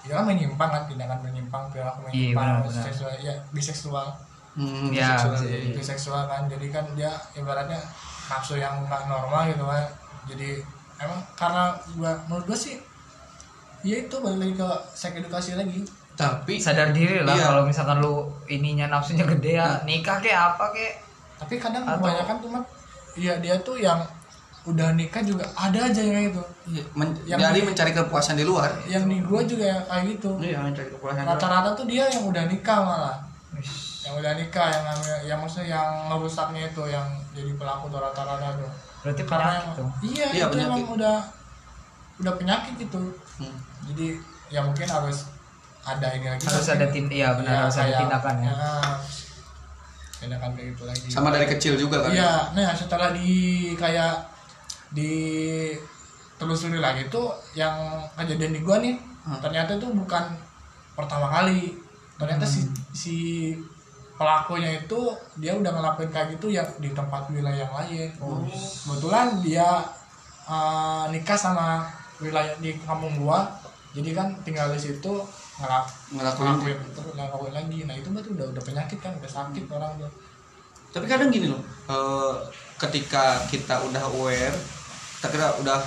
itu 0.01 0.11
kan 0.11 0.23
menyimpang 0.23 0.69
kan 0.69 0.83
tindakan 0.85 1.19
menyimpang 1.21 1.63
perilaku 1.67 1.99
Iya, 2.01 2.33
menyimpang 2.33 2.47
benar-benar. 2.61 2.83
seksual 2.83 3.11
ya 3.17 3.33
biseksual 3.49 4.07
Hmm, 4.51 4.91
Ya, 4.91 5.15
seksual, 5.15 5.31
bisa 5.33 5.45
iya, 5.45 5.51
jadi. 5.53 5.63
iya. 5.63 5.75
biseksual 5.75 6.23
kan 6.25 6.41
jadi 6.45 6.67
kan 6.69 6.85
dia 6.91 7.07
ibaratnya 7.33 7.79
nafsu 8.27 8.55
yang 8.55 8.83
nggak 8.83 9.01
normal 9.05 9.47
gitu 9.47 9.63
kan 9.63 9.87
jadi 10.25 10.59
emang 10.97 11.19
karena 11.33 11.63
gua 11.93 12.11
menurut 12.25 12.45
gua 12.45 12.57
sih 12.57 12.75
ya 13.81 13.95
itu 13.97 14.11
balik 14.13 14.37
lagi 14.37 14.53
ke 14.53 14.67
seks 14.93 15.15
edukasi 15.17 15.51
lagi 15.53 15.81
tapi 16.13 16.53
sadar 16.57 16.91
diri 16.91 17.23
lah 17.23 17.31
Iya. 17.31 17.45
kalau 17.45 17.63
misalkan 17.63 17.97
lu 17.97 18.13
ininya 18.45 18.85
nafsunya 18.89 19.23
gede 19.25 19.55
ya 19.55 19.79
nikah 19.81 20.19
kayak 20.19 20.53
apa 20.53 20.65
kayak 20.69 20.93
tapi 21.35 21.55
kadang 21.57 21.83
Atau- 21.83 21.97
kebanyakan 21.97 22.35
tuh 22.37 22.49
Mat, 22.51 22.65
iya 23.13 23.33
dia 23.37 23.55
tuh 23.59 23.75
yang 23.75 23.99
udah 24.61 24.93
nikah 24.93 25.19
juga 25.21 25.41
ada 25.51 25.79
aja 25.81 25.99
yang 25.99 26.29
gitu. 26.29 26.43
Iya, 26.67 26.83
men- 26.93 27.17
Yang- 27.25 27.41
jadi 27.41 27.59
mencari 27.63 27.91
kepuasan 27.91 28.35
di 28.35 28.45
luar. 28.45 28.69
Yang 28.85 29.03
di 29.07 29.17
gua 29.21 29.41
juga 29.41 29.65
yang 29.67 29.81
kayak 29.83 30.03
gitu. 30.11 30.31
Iya 30.37 30.57
mencari 30.59 30.89
kepuasan 30.89 31.17
di 31.17 31.25
luar. 31.25 31.33
rata-rata 31.35 31.69
tuh 31.73 31.85
dia 31.85 32.03
yang 32.07 32.23
udah 32.23 32.43
nikah 32.45 32.79
malah. 32.79 33.17
Yang 34.01 34.13
udah 34.17 34.33
nikah 34.35 34.67
yang 34.69 34.85
yang 35.25 35.39
maksudnya 35.39 35.67
yang 35.71 35.89
ngerusaknya 36.07 36.61
itu 36.67 36.83
yang 36.85 37.05
jadi 37.33 37.51
pelaku 37.55 37.85
tuh 37.87 37.99
rata-rata 37.99 38.47
tuh. 38.55 38.71
Berarti 39.01 39.23
karena 39.25 39.51
emang- 39.57 39.75
tuh 39.75 39.87
iya, 40.03 40.25
Iya, 40.29 40.45
itu 40.45 40.53
penyakit. 40.53 40.69
emang 40.69 40.83
udah 40.91 41.17
udah 42.21 42.33
penyakit 42.37 42.73
gitu 42.77 43.01
Hmm. 43.35 43.55
jadi 43.83 44.07
ya 44.47 44.61
mungkin 44.61 44.85
harus 44.85 45.25
ada 45.81 46.05
ini 46.13 46.29
lagi 46.29 46.45
harus 46.45 46.53
mungkin. 46.61 46.77
ada 46.77 46.85
tin 46.87 47.05
iya 47.09 47.33
benar 47.33 47.65
harus 47.65 47.81
ada 47.81 47.97
tindakan 47.97 48.35
ya 48.37 48.53
kayak 50.29 50.77
gitu 50.77 50.83
lagi. 50.85 51.07
Sama 51.09 51.33
dari 51.33 51.49
kecil 51.49 51.73
juga 51.79 52.05
kan 52.05 52.13
iya 52.13 52.53
nah 52.53 52.69
setelah 52.77 53.09
di 53.15 53.73
kayak 53.73 54.29
di 54.93 55.13
telusuri 56.37 56.77
lagi 56.77 57.07
tuh 57.09 57.33
yang 57.57 58.05
kejadian 58.17 58.53
di 58.53 58.61
gua 58.61 58.77
nih 58.81 58.97
Hmm. 59.21 59.37
ternyata 59.37 59.77
itu 59.77 59.85
bukan 59.93 60.33
pertama 60.97 61.29
kali. 61.29 61.77
Ternyata 62.17 62.41
si 62.45 62.65
si 62.93 63.17
pelakunya 64.17 64.81
itu 64.81 65.13
dia 65.37 65.53
udah 65.57 65.69
ngelakuin 65.73 66.09
kayak 66.09 66.37
gitu 66.37 66.53
ya 66.53 66.65
di 66.81 66.89
tempat 66.93 67.29
wilayah 67.29 67.65
yang 67.65 67.73
lain. 67.73 68.09
Kebetulan 68.17 69.37
dia 69.45 69.85
uh, 70.49 71.05
nikah 71.13 71.37
sama 71.37 71.85
wilayah 72.17 72.53
di 72.57 72.73
kampung 72.81 73.13
gua. 73.21 73.45
Jadi 73.93 74.09
kan 74.13 74.33
tinggal 74.41 74.73
di 74.73 74.79
situ 74.81 75.21
ngelak 75.61 75.85
ngelakuin 76.11 76.77
terus 76.91 77.13
ngelakuin 77.13 77.53
lagi. 77.53 77.79
Nah 77.85 77.95
itu 77.95 78.07
berarti 78.09 78.29
udah 78.33 78.45
udah 78.49 78.63
penyakit 78.63 78.97
kan 78.97 79.13
udah 79.13 79.29
sakit 79.29 79.65
orang 79.69 79.91
tuh. 79.95 80.11
Tapi 80.91 81.05
kadang 81.07 81.29
gini 81.29 81.47
loh 81.47 81.61
eh, 81.87 82.33
ketika 82.75 83.45
kita 83.47 83.79
udah 83.85 84.03
aware 84.09 84.57
kita 85.21 85.27
kira 85.29 85.47
udah 85.61 85.77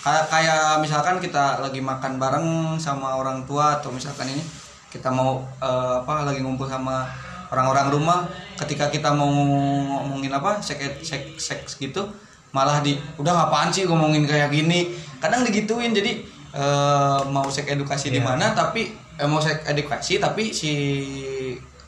kayak 0.00 0.24
kayak 0.30 0.62
misalkan 0.78 1.18
kita 1.18 1.58
lagi 1.58 1.82
makan 1.82 2.16
bareng 2.16 2.48
sama 2.78 3.18
orang 3.18 3.42
tua 3.44 3.82
atau 3.82 3.90
misalkan 3.90 4.30
ini 4.30 4.40
kita 4.88 5.10
mau 5.10 5.42
eh, 5.58 5.94
apa 6.00 6.24
lagi 6.24 6.40
ngumpul 6.40 6.64
sama 6.64 7.04
orang-orang 7.46 7.90
rumah 7.90 8.18
ketika 8.56 8.88
kita 8.88 9.10
mau 9.10 9.28
ngomongin 9.28 10.32
apa 10.32 10.58
seks 10.58 11.02
seks 11.02 11.36
seks 11.36 11.70
gitu 11.76 12.06
malah 12.50 12.80
di 12.80 12.96
udah 13.20 13.50
apaan 13.50 13.68
sih 13.68 13.84
ngomongin 13.84 14.24
kayak 14.24 14.48
gini? 14.48 14.88
Kadang 15.20 15.44
digituin 15.44 15.92
jadi 15.92 16.24
eh, 16.54 17.20
mau 17.28 17.44
seks 17.46 17.68
edukasi 17.68 18.08
di 18.08 18.22
Iya. 18.22 18.24
mana 18.24 18.56
tapi 18.56 18.96
mau 19.24 19.40
seks 19.40 19.64
edukasi 19.64 20.20
tapi 20.20 20.52
si 20.52 20.72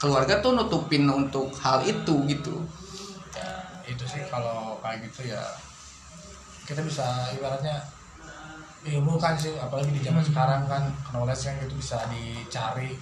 keluarga 0.00 0.40
tuh 0.40 0.56
nutupin 0.56 1.04
untuk 1.04 1.52
hal 1.60 1.84
itu 1.84 2.24
gitu. 2.24 2.64
Ya 3.36 3.50
itu 3.84 4.04
sih 4.08 4.24
kalau 4.32 4.80
kayak 4.80 5.04
gitu 5.12 5.28
ya 5.28 5.42
kita 6.64 6.80
bisa 6.80 7.28
ibaratnya 7.36 7.84
ilmu 8.88 9.20
kan 9.20 9.36
sih 9.36 9.52
apalagi 9.60 9.92
di 9.92 10.00
zaman 10.00 10.24
sekarang 10.24 10.64
kan 10.64 10.88
knowledge 11.12 11.52
yang 11.52 11.56
itu 11.60 11.76
bisa 11.76 12.00
dicari 12.08 12.96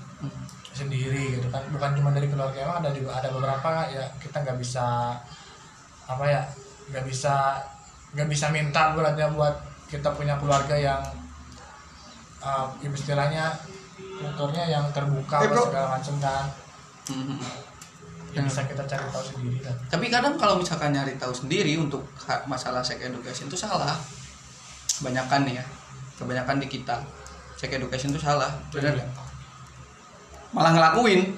sendiri 0.74 1.38
gitu 1.38 1.46
kan. 1.54 1.62
Bukan 1.70 1.94
cuma 2.02 2.10
dari 2.10 2.26
keluarga 2.26 2.58
emang 2.66 2.82
ada 2.82 2.90
juga 2.90 3.22
ada 3.22 3.30
beberapa 3.30 3.86
ya 3.94 4.10
kita 4.18 4.42
nggak 4.42 4.58
bisa 4.58 5.14
apa 6.06 6.24
ya 6.26 6.42
nggak 6.90 7.04
bisa 7.06 7.62
nggak 8.14 8.28
bisa 8.30 8.46
minta 8.50 8.94
beratnya 8.94 9.30
buat 9.30 9.54
kita 9.86 10.10
punya 10.14 10.34
keluarga 10.38 10.74
yang 10.74 11.02
uh, 12.42 12.70
istilahnya 12.82 13.54
motornya 14.16 14.64
yang 14.66 14.84
terbuka 14.90 15.44
Eh, 15.44 15.50
segala 15.50 15.88
macam 15.98 16.14
kan 16.18 16.44
Mhm. 17.06 17.38
ya 18.32 18.40
bisa 18.42 18.66
kita 18.66 18.82
cari 18.84 19.06
tahu 19.08 19.24
sendiri 19.24 19.58
kan 19.62 19.72
Tapi 19.88 20.06
kadang 20.08 20.34
kalau 20.36 20.60
misalkan 20.60 20.92
nyari 20.92 21.16
tahu 21.16 21.32
sendiri 21.32 21.72
untuk 21.76 22.04
masalah 22.44 22.84
sex 22.84 23.00
education 23.00 23.48
itu 23.48 23.56
salah. 23.56 23.96
Kebanyakan 24.96 25.44
nih 25.48 25.54
ya. 25.56 25.64
Kebanyakan 26.16 26.56
di 26.60 26.66
kita. 26.68 26.96
Sex 27.56 27.68
education 27.72 28.12
itu 28.12 28.20
salah. 28.20 28.52
Benar 28.68 28.92
nggak? 28.92 29.08
Malah 30.52 30.72
ngelakuin 30.72 31.32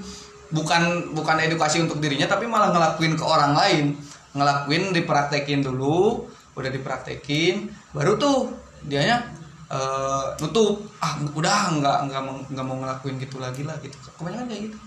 bukan 0.48 1.12
bukan 1.12 1.36
edukasi 1.38 1.82
untuk 1.84 2.00
dirinya 2.00 2.24
tapi 2.24 2.48
malah 2.48 2.70
ngelakuin 2.72 3.14
ke 3.14 3.24
orang 3.24 3.52
lain. 3.54 3.94
Ngelakuin 4.34 4.94
dipraktekin 4.94 5.60
dulu, 5.62 6.26
udah 6.54 6.70
dipraktekin, 6.70 7.68
baru 7.90 8.14
tuh 8.16 8.52
dianya 8.86 9.22
eh, 9.68 10.26
nutup. 10.40 10.80
Ah, 11.00 11.16
udah 11.36 11.76
nggak 11.78 11.98
nggak 12.08 12.22
mau 12.24 12.36
nggak 12.48 12.66
mau 12.66 12.76
ngelakuin 12.80 13.16
gitu 13.20 13.36
lagi 13.40 13.62
lah 13.68 13.76
gitu. 13.84 13.96
Kebanyakan 14.16 14.46
kayak 14.48 14.62
gitu. 14.70 14.78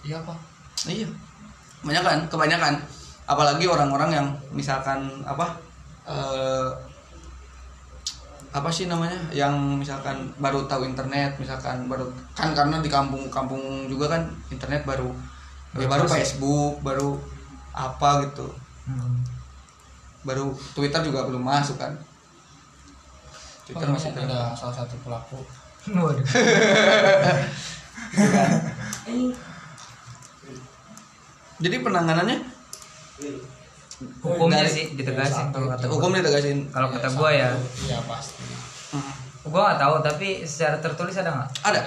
iya 0.00 0.16
pak 0.24 0.38
Iya. 0.88 1.08
Kebanyakan, 1.84 2.18
kebanyakan. 2.32 2.74
Apalagi 3.28 3.64
orang-orang 3.68 4.10
yang 4.16 4.26
misalkan 4.52 5.24
apa? 5.28 5.56
eh 6.08 6.70
apa 8.50 8.68
sih 8.72 8.90
namanya? 8.90 9.18
Yang 9.30 9.54
misalkan 9.78 10.34
baru 10.42 10.66
tahu 10.66 10.82
internet, 10.82 11.38
misalkan 11.38 11.86
baru 11.86 12.10
kan 12.34 12.50
karena 12.50 12.82
di 12.82 12.90
kampung-kampung 12.90 13.86
juga 13.86 14.18
kan 14.18 14.22
internet 14.50 14.82
baru 14.82 15.14
ya 15.78 15.86
baru 15.86 16.06
Facebook, 16.10 16.82
baru 16.82 17.14
apa 17.70 18.26
gitu. 18.26 18.50
Hmm. 18.90 19.22
Baru 20.26 20.50
Twitter 20.74 21.00
juga 21.06 21.30
belum 21.30 21.46
masuk 21.46 21.78
kan. 21.78 21.94
Twitter 23.70 23.86
Oh, 23.86 23.94
masih 23.94 24.10
ada 24.12 24.50
salah 24.52 24.74
satu 24.76 24.94
pelaku 25.00 25.38
Waduh. 25.96 26.26
Jadi 31.60 31.76
penanganannya 31.78 32.38
hukumnya 34.24 34.64
Dari- 34.64 34.72
sih 34.72 34.84
ditegasin 34.96 35.52
kalau 35.52 35.68
kata 35.68 35.84
gua. 35.84 35.92
hukum 35.94 36.10
ditegasin. 36.16 36.58
kalau 36.68 36.88
kata 36.88 37.08
gua 37.12 37.30
ya 37.30 37.48
iya 37.84 38.00
pasti 38.02 38.40
Hmm. 38.90 39.12
gua 39.46 39.60
nggak 39.68 39.78
tahu 39.78 39.94
tapi 40.00 40.28
secara 40.42 40.80
tertulis 40.80 41.12
ada 41.14 41.30
nggak 41.30 41.48
Ada. 41.62 41.82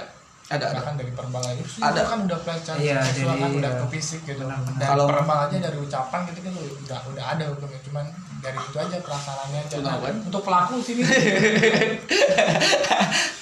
Ada, 0.46 0.64
ada. 0.68 0.76
bahkan 0.78 0.94
dari 0.94 1.10
aja 1.42 1.58
itu 1.58 1.80
Ada. 1.80 2.00
kan 2.04 2.18
udah 2.22 2.38
pelecehan 2.38 2.76
Iya, 2.78 2.98
seksual 3.02 3.34
kan 3.34 3.48
jadi, 3.48 3.58
udah 3.58 3.72
iya. 3.72 3.80
ke 3.80 3.86
fisik 3.90 4.20
gitu 4.22 4.40
Benar-benar. 4.40 4.76
dari 4.76 4.88
Kalau- 4.88 5.08
verbal 5.08 5.38
aja 5.42 5.56
dari 5.58 5.78
ucapan 5.80 6.20
gitu 6.24 6.38
kan 6.38 6.52
udah 6.54 7.00
udah 7.08 7.24
ada 7.26 7.44
hukumnya 7.50 7.80
cuman 7.82 8.06
dari 8.44 8.60
itu 8.60 8.76
aja 8.76 8.96
pelaksanaannya 9.00 9.58
aja 9.64 9.76
Nah, 9.80 9.96
kan? 9.96 10.16
untuk 10.20 10.42
pelaku 10.44 10.76
sini 10.84 11.00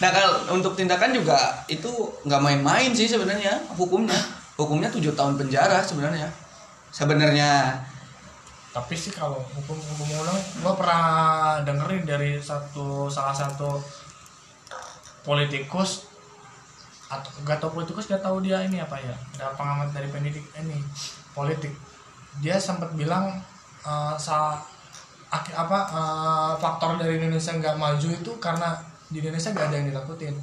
Nah 0.03 0.11
kalau 0.11 0.31
untuk 0.55 0.75
tindakan 0.75 1.11
juga 1.11 1.39
itu 1.67 1.91
nggak 2.23 2.39
main-main 2.39 2.91
sih 2.91 3.07
sebenarnya 3.07 3.55
hukumnya. 3.75 4.19
Hukumnya 4.55 4.91
tujuh 4.91 5.15
tahun 5.15 5.35
penjara 5.35 5.83
sebenarnya. 5.83 6.31
Sebenarnya 6.91 7.83
tapi 8.73 8.97
sih 8.97 9.13
kalau 9.13 9.37
hukum 9.53 9.77
hukum 9.77 10.09
undang 10.17 10.41
gua 10.65 10.73
pernah 10.73 11.05
dengerin 11.61 12.09
dari 12.09 12.41
satu 12.41 13.05
salah 13.05 13.37
satu 13.37 13.77
politikus 15.23 16.09
atau 17.07 17.29
gak 17.45 17.61
tau 17.61 17.69
politikus 17.69 18.09
gak 18.09 18.25
tahu 18.25 18.41
dia 18.41 18.65
ini 18.65 18.81
apa 18.81 18.97
ya 18.97 19.13
ada 19.37 19.53
pengamat 19.53 19.93
dari 19.93 20.09
pendidik 20.09 20.49
ini 20.57 20.81
politik 21.37 21.77
dia 22.41 22.57
sempat 22.57 22.97
bilang 22.97 23.45
eh, 23.85 24.15
sa 24.17 24.57
aki- 24.57 24.72
apa 25.33 25.79
eh, 25.89 26.53
faktor 26.61 27.01
dari 27.01 27.17
Indonesia 27.17 27.57
nggak 27.57 27.77
maju 27.81 28.09
itu 28.13 28.33
karena 28.37 28.77
di 29.09 29.21
Indonesia 29.21 29.53
gak 29.53 29.67
ada 29.73 29.77
yang 29.81 29.89
ditakutin 29.93 30.35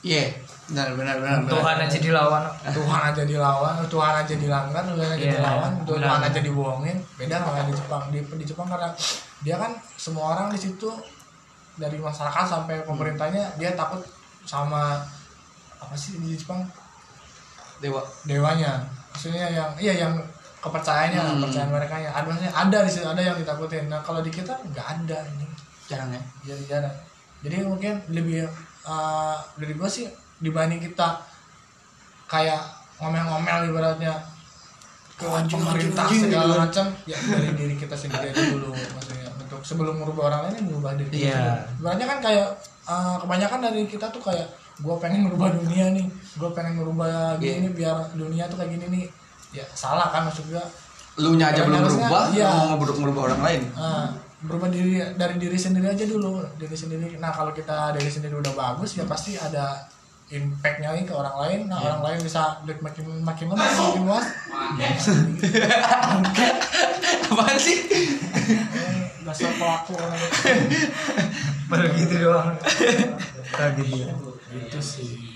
iya 0.00 0.32
benar 0.68 0.96
benar 0.96 1.16
benar. 1.20 1.38
benar. 1.44 1.52
Tuhan 1.52 1.76
aja 1.84 1.98
dilawan 2.00 2.44
Tuhan 2.72 3.00
aja 3.12 3.22
dilawan 3.28 3.74
Tuhan 3.84 4.14
aja 4.24 4.34
dilanggar 4.36 4.84
Tuhan 4.88 5.10
aja 5.12 5.20
Iya, 5.20 5.32
dilawan 5.40 5.72
Tuhan 5.84 6.00
benar. 6.00 6.28
aja 6.32 6.40
dibohongin 6.40 6.96
beda 7.20 7.36
sama 7.36 7.60
di 7.68 7.72
Jepang 7.76 8.02
di, 8.08 8.18
di 8.24 8.44
Jepang 8.48 8.68
karena 8.68 8.88
dia 9.44 9.56
kan 9.60 9.72
semua 9.96 10.24
orang 10.36 10.48
di 10.52 10.60
situ 10.60 10.88
dari 11.76 11.96
masyarakat 12.00 12.44
sampai 12.44 12.80
pemerintahnya 12.84 13.56
dia 13.60 13.72
takut 13.76 14.00
sama 14.44 15.00
apa 15.80 15.96
sih 15.96 16.16
di 16.20 16.36
Jepang 16.36 16.64
Dewa. 17.80 18.04
dewanya 18.28 18.84
maksudnya 19.12 19.48
yang 19.48 19.72
iya 19.80 20.04
yang 20.04 20.12
kepercayaannya 20.60 21.18
Hmm. 21.18 21.32
kepercayaan 21.38 21.70
mereka 21.70 21.94
ya 21.96 22.10
ada 22.12 22.30
ada 22.54 22.78
di 22.80 22.90
situ 22.90 23.06
ada 23.06 23.22
yang 23.22 23.34
ditakutin 23.34 23.84
nah 23.86 24.00
kalau 24.00 24.20
di 24.20 24.28
kita 24.28 24.52
nggak 24.62 24.86
ada 24.98 25.18
ini 25.30 25.46
Jarang 25.86 26.10
ya. 26.10 26.22
jadi 26.44 26.62
jarang 26.68 26.94
jadi 27.40 27.64
mungkin 27.64 27.94
lebih 28.08 28.46
eh, 28.82 29.36
dari 29.56 29.72
gue 29.72 29.88
sih 29.88 30.06
dibanding 30.38 30.78
kita 30.80 31.18
kayak 32.26 32.62
ngomel-ngomel 32.96 33.66
ibaratnya 33.66 34.14
ke 35.16 35.26
Anjing, 35.26 35.60
pemerintah 35.60 36.04
anjing, 36.06 36.22
segala 36.22 36.48
gitu. 36.48 36.60
macam 36.62 36.86
ya 37.04 37.16
dari 37.20 37.50
diri 37.52 37.74
kita 37.74 37.92
sendiri 37.92 38.30
aja 38.30 38.42
dulu 38.48 38.72
maksudnya 38.72 39.28
untuk 39.34 39.60
sebelum 39.60 39.94
merubah 39.96 40.22
orang 40.28 40.40
lain 40.48 40.64
merubah 40.66 40.92
diri 40.94 41.10
kita 41.10 41.20
Iya. 41.22 41.36
sendiri. 41.36 41.76
ibaratnya 41.76 42.06
kan 42.06 42.18
kayak 42.22 42.48
eh, 42.86 43.16
kebanyakan 43.18 43.58
dari 43.62 43.80
kita 43.84 44.06
tuh 44.08 44.22
kayak 44.22 44.48
gue 44.80 44.94
pengen 44.96 45.20
merubah 45.22 45.48
dunia 45.52 45.86
nih 45.92 46.06
gue 46.34 46.50
pengen 46.50 46.74
merubah 46.76 47.36
Iya. 47.36 47.52
gini 47.58 47.68
biar 47.70 47.96
dunia 48.14 48.44
tuh 48.46 48.56
kayak 48.56 48.70
gini 48.72 48.86
nih 48.88 49.04
ya 49.50 49.64
salah 49.74 50.10
kan 50.14 50.26
maksud 50.30 50.46
gue 50.50 50.64
Lu 51.18 51.36
nya 51.36 51.52
aja 51.52 51.66
belum 51.66 51.84
berubah, 51.84 52.32
iya. 52.32 52.48
lu 52.48 52.54
mau 52.54 52.78
merubah, 52.80 52.96
merubah 53.02 53.22
orang 53.28 53.40
lain. 53.44 53.62
Nah, 53.76 54.08
berubah 54.40 54.72
diri 54.72 55.04
dari 55.20 55.36
diri 55.36 55.58
sendiri 55.58 55.92
aja 55.92 56.04
dulu 56.08 56.40
diri 56.56 56.72
sendiri. 56.72 57.20
Nah 57.20 57.28
kalau 57.28 57.52
kita 57.52 57.92
dari 57.92 58.08
sendiri 58.08 58.40
udah 58.40 58.56
bagus 58.56 58.96
ya 58.96 59.04
pasti 59.04 59.36
ada 59.36 59.84
impactnya 60.32 60.96
lagi 60.96 61.04
ke 61.04 61.12
orang 61.12 61.36
lain. 61.44 61.60
Nah 61.68 61.76
orang 61.76 62.00
lain 62.00 62.18
bisa 62.24 62.64
lihat 62.64 62.80
makin 62.80 63.20
makin 63.20 63.52
luas 63.52 63.68
makin 63.76 64.02
luas. 64.08 64.26
Apaan 67.30 67.58
sih? 67.60 67.78
Dasar 69.28 69.52
pelaku 69.60 69.92
orang 70.00 70.20
baru 71.68 71.86
gitu 72.00 72.14
doang. 72.24 72.56
Gitu 73.76 74.08
ya. 74.08 74.14
itu 74.50 74.80
sih 74.82 75.30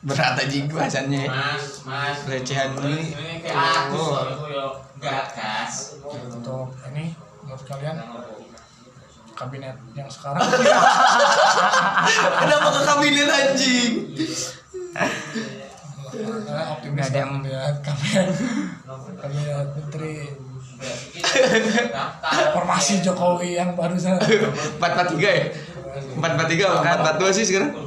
berat 0.00 0.38
berat 0.38 0.46
aja 0.46 0.58
bahasannya 0.68 1.24
Mas, 1.26 1.82
mas. 1.82 2.16
Pelecehan 2.22 2.70
ini. 2.78 3.10
Ini. 3.10 3.34
kayak 3.42 3.58
aku 3.84 3.98
Oh. 3.98 4.14
aku 4.16 4.44
yo 4.46 4.66
gagas. 4.96 5.98
untuk 6.06 6.70
ini 6.88 7.10
menurut 7.40 7.62
kalian? 7.64 7.96
Kabinet 9.32 9.74
yang 9.92 10.06
sekarang? 10.06 10.42
Kenapa 12.40 12.68
ke 12.68 12.80
kabinet 12.84 13.28
anjing? 13.28 13.92
Optimis 16.48 17.02
ada 17.04 17.16
yang- 17.16 17.38
melihat 17.38 17.74
kabinet. 17.80 18.28
Kabinet 19.14 19.66
menteri 19.74 20.14
Daftar. 20.78 22.54
formasi 22.54 22.98
Jokowi 22.98 23.54
yang 23.54 23.74
barusan. 23.74 24.14
Empat 24.18 24.90
empat 24.94 25.06
tiga 25.12 25.28
ya? 25.28 25.44
Empat 26.14 26.30
empat 26.34 26.46
tiga 26.48 26.64
empat 26.76 26.98
empat 26.98 27.14
dua 27.16 27.30
sih 27.30 27.42
sekarang 27.42 27.74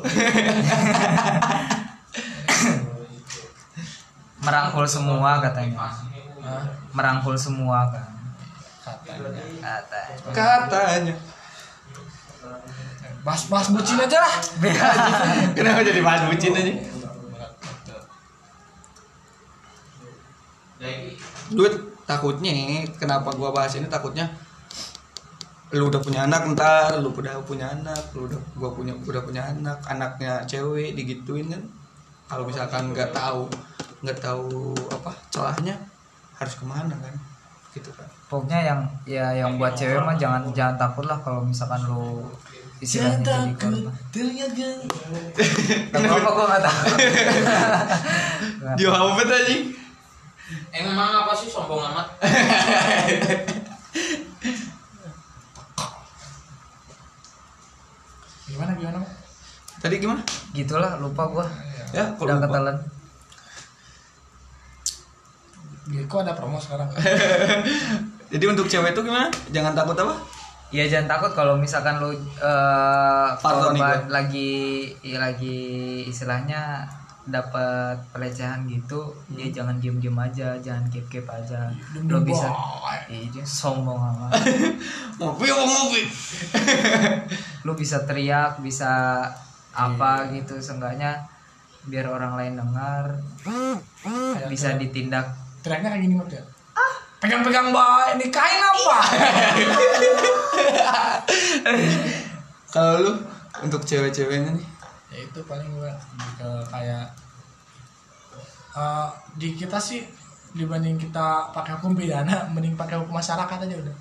merangkul 4.42 4.86
semua 4.86 5.42
katanya. 5.42 5.78
Hah? 5.78 5.96
merangkul 6.92 7.38
semua 7.38 7.88
kan? 7.88 8.06
Katanya. 8.82 9.44
Kata 10.34 10.80
katanya 10.90 11.16
bahas-bahas 13.22 13.70
bucin 13.70 14.02
aja 14.02 14.18
lah. 14.18 14.36
Kenapa 15.58 15.86
jadi 15.86 16.02
bahas 16.02 16.26
bucin 16.26 16.58
aja? 16.58 16.74
Duit 21.54 21.74
takutnya 22.10 22.52
kenapa 22.98 23.30
gua 23.38 23.54
bahas 23.54 23.78
ini 23.78 23.86
takutnya 23.86 24.26
lu 25.72 25.88
udah 25.88 26.04
punya 26.04 26.28
anak 26.28 26.52
ntar 26.52 27.00
lu 27.00 27.16
udah 27.16 27.40
punya 27.48 27.72
anak 27.72 28.12
lu 28.12 28.28
udah 28.28 28.42
gua 28.60 28.76
punya 28.76 28.92
udah 28.92 29.24
punya 29.24 29.48
anak 29.48 29.80
anaknya 29.88 30.44
cewek 30.44 30.98
digituin 30.98 31.48
kan 31.48 31.64
kalau 32.32 32.48
misalkan 32.48 32.96
nggak 32.96 33.12
tahu 33.12 33.44
nggak 34.00 34.24
tahu 34.24 34.72
apa 34.88 35.12
celahnya 35.28 35.76
harus 36.40 36.56
ke 36.56 36.64
mana 36.64 36.96
kan? 36.96 37.12
Gitu 37.76 37.92
kan. 37.92 38.08
Pokoknya 38.32 38.60
yang 38.72 38.80
ya 39.04 39.36
yang 39.36 39.60
buat 39.60 39.76
cewek 39.76 40.00
mah 40.00 40.16
jangan 40.16 40.48
jangan 40.56 40.80
takut 40.80 41.04
lah 41.04 41.20
kalau 41.20 41.44
misalkan 41.44 41.84
lu 41.92 42.24
istilahnya 42.80 43.20
jadi 43.20 43.52
korban 43.60 43.94
terlihat 44.10 44.52
kan 44.58 44.80
Gak 45.92 46.02
apa 46.02 46.30
gue 46.34 46.46
gak 46.50 46.64
tahu 46.66 46.86
dia 48.80 48.90
apa 48.90 49.24
tadi 49.28 49.56
Emang 50.72 51.12
apa 51.24 51.32
sih? 51.36 51.48
Sombong 51.48 51.80
amat? 51.80 52.08
gimana 58.52 58.76
gimana 58.76 59.00
tadi 59.80 59.96
gimana? 59.96 60.22
Gitulah 60.52 61.00
lupa 61.00 61.24
gue 61.32 61.71
ya 61.92 62.06
kalau 62.16 62.28
udah 62.28 62.40
ketelan 62.48 62.78
Giko 65.92 66.24
ada 66.24 66.32
promo 66.32 66.56
sekarang? 66.56 66.88
Jadi 68.32 68.46
untuk 68.48 68.66
cewek 68.72 68.96
itu 68.96 69.02
gimana? 69.04 69.28
Jangan 69.52 69.76
takut 69.76 69.98
apa? 70.00 70.16
Ya 70.72 70.88
jangan 70.88 71.20
takut 71.20 71.32
kalau 71.36 71.60
misalkan 71.60 72.00
lu 72.00 72.16
eh, 72.16 73.28
nih 73.36 73.44
korban 73.44 74.08
lagi 74.08 74.88
ya, 75.04 75.20
lagi 75.20 75.60
istilahnya 76.08 76.88
dapat 77.22 78.02
pelecehan 78.10 78.66
gitu 78.66 79.14
ya 79.30 79.46
jangan 79.54 79.78
diem 79.78 80.02
diem 80.02 80.16
aja 80.16 80.56
jangan 80.64 80.88
keep 80.88 81.04
keep 81.12 81.28
aja. 81.28 81.68
Lu 81.92 82.08
Diem-diem 82.08 82.24
bisa 82.24 82.48
dia 83.12 83.44
sombong 83.44 84.00
amat 84.00 84.32
ngopi 85.20 85.52
apa 85.52 85.64
ngopi? 85.68 86.02
Lu 87.68 87.76
bisa 87.76 88.08
teriak 88.08 88.64
bisa 88.64 89.28
apa 89.76 90.32
gitu 90.32 90.56
seenggaknya 90.56 91.20
biar 91.88 92.06
orang 92.10 92.38
lain 92.38 92.54
dengar. 92.60 93.06
Bisa 94.52 94.78
ditindak. 94.78 95.34
Teriaknya 95.62 95.90
kayak 95.94 96.04
gini 96.04 96.16
Mak, 96.18 96.30
ya? 96.30 96.44
Pegang-pegang 97.22 97.70
baik 97.70 98.18
nikahin 98.18 98.62
apa? 98.66 98.98
Kalau 102.74 102.98
lu 102.98 103.14
untuk 103.62 103.86
cewek-ceweknya 103.86 104.58
nih? 104.58 104.68
Ya 105.14 105.20
itu 105.30 105.40
paling 105.46 105.70
gue 105.70 105.92
ke 106.42 106.50
kayak 106.74 107.14
eh, 108.74 109.10
di 109.38 109.54
kita 109.54 109.78
sih 109.78 110.02
dibanding 110.58 110.98
kita 110.98 111.54
pakai 111.54 111.78
hukum 111.78 111.94
pidana 111.94 112.50
mending 112.52 112.74
pakai 112.74 112.98
hukum 113.00 113.16
masyarakat 113.16 113.70
aja 113.70 113.76
udah 113.86 113.96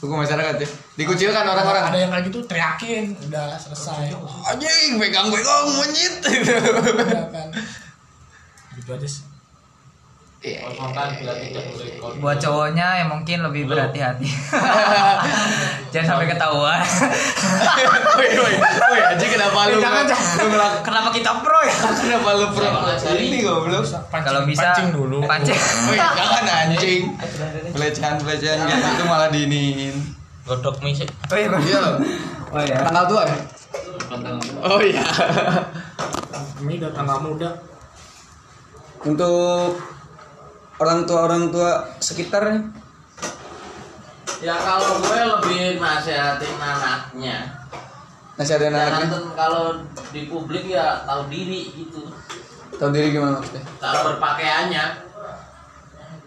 hukum 0.00 0.22
masyarakat 0.22 0.54
ya. 0.62 0.68
Dikucilkan 0.96 1.44
orang-orang. 1.44 1.82
Ada 1.90 1.98
yang 1.98 2.10
kayak 2.14 2.24
gitu 2.30 2.38
teriakin. 2.46 3.04
Udah 3.26 3.58
selesai. 3.58 4.14
Anjing 4.48 4.96
pegang-pegang 5.02 5.64
monyet. 5.74 6.14
Udah 6.22 7.26
kan. 7.34 7.48
Gitu 8.76 8.92
aja 8.92 9.08
sih 9.08 9.25
Bila 10.36 11.32
tidak 11.40 11.64
boleh 11.72 11.88
kau. 11.96 12.12
buat 12.20 12.36
cowoknya 12.36 13.02
yang 13.02 13.08
mungkin 13.08 13.40
lebih 13.40 13.66
berhati-hati. 13.66 14.28
Jangan 15.96 16.06
sampai 16.12 16.26
ketahuan. 16.28 16.76
Woi 18.16 18.30
woi 18.36 18.54
woi 18.60 19.00
anjing 19.12 19.30
kenapa 19.32 19.72
lu 19.72 19.80
Jangan, 19.80 20.04
kenapa 20.84 21.08
kita 21.12 21.40
pro 21.40 21.60
ya? 21.64 21.72
Kenapa 21.72 22.28
lu 22.36 22.46
pro? 22.52 22.68
Ini 23.16 23.38
goblok. 23.44 23.84
Kalau 24.12 24.44
bisa 24.44 24.72
pancing 24.72 24.88
dulu. 24.92 25.24
pancing. 25.24 25.56
Woi 25.88 25.98
jangan 26.00 26.44
anjing. 26.44 27.02
Pelecehan 27.72 28.16
pelecehan 28.20 28.64
gitu 28.64 28.88
itu 28.92 29.04
malah 29.08 29.28
diinin. 29.32 29.96
Godok 30.44 30.78
mie 30.84 30.94
sih. 30.94 31.08
oh 31.08 31.36
iya 31.36 31.48
iya 31.60 31.78
loh. 31.80 31.94
Oh 32.52 32.60
iya. 32.62 32.76
Tanggal 32.84 33.04
tua 33.08 33.22
ya? 33.24 33.36
oh 34.62 34.80
iya. 34.84 35.04
Ini 36.60 36.72
udah 36.80 36.90
tanggal 36.92 37.18
muda. 37.24 37.50
Untuk 39.04 39.95
orang 40.76 41.04
tua 41.04 41.20
orang 41.22 41.48
tua 41.48 41.70
sekitar 41.98 42.42
nih 42.48 42.62
Ya 44.36 44.52
kalau 44.54 45.00
gue 45.00 45.16
lebih 45.16 45.80
nasehatin 45.80 46.54
anaknya. 46.56 47.56
nasihatin 48.36 48.68
Jangan 48.68 48.84
anaknya 48.92 49.06
tuh 49.10 49.24
kalau 49.32 49.64
di 50.12 50.28
publik 50.28 50.68
ya 50.68 51.00
tahu 51.02 51.24
diri 51.26 51.72
gitu. 51.72 52.04
tahu 52.76 52.92
diri 52.92 53.08
gimana 53.10 53.40
maksudnya 53.40 53.64
Tahu 53.80 53.96
berpakaiannya. 54.06 54.84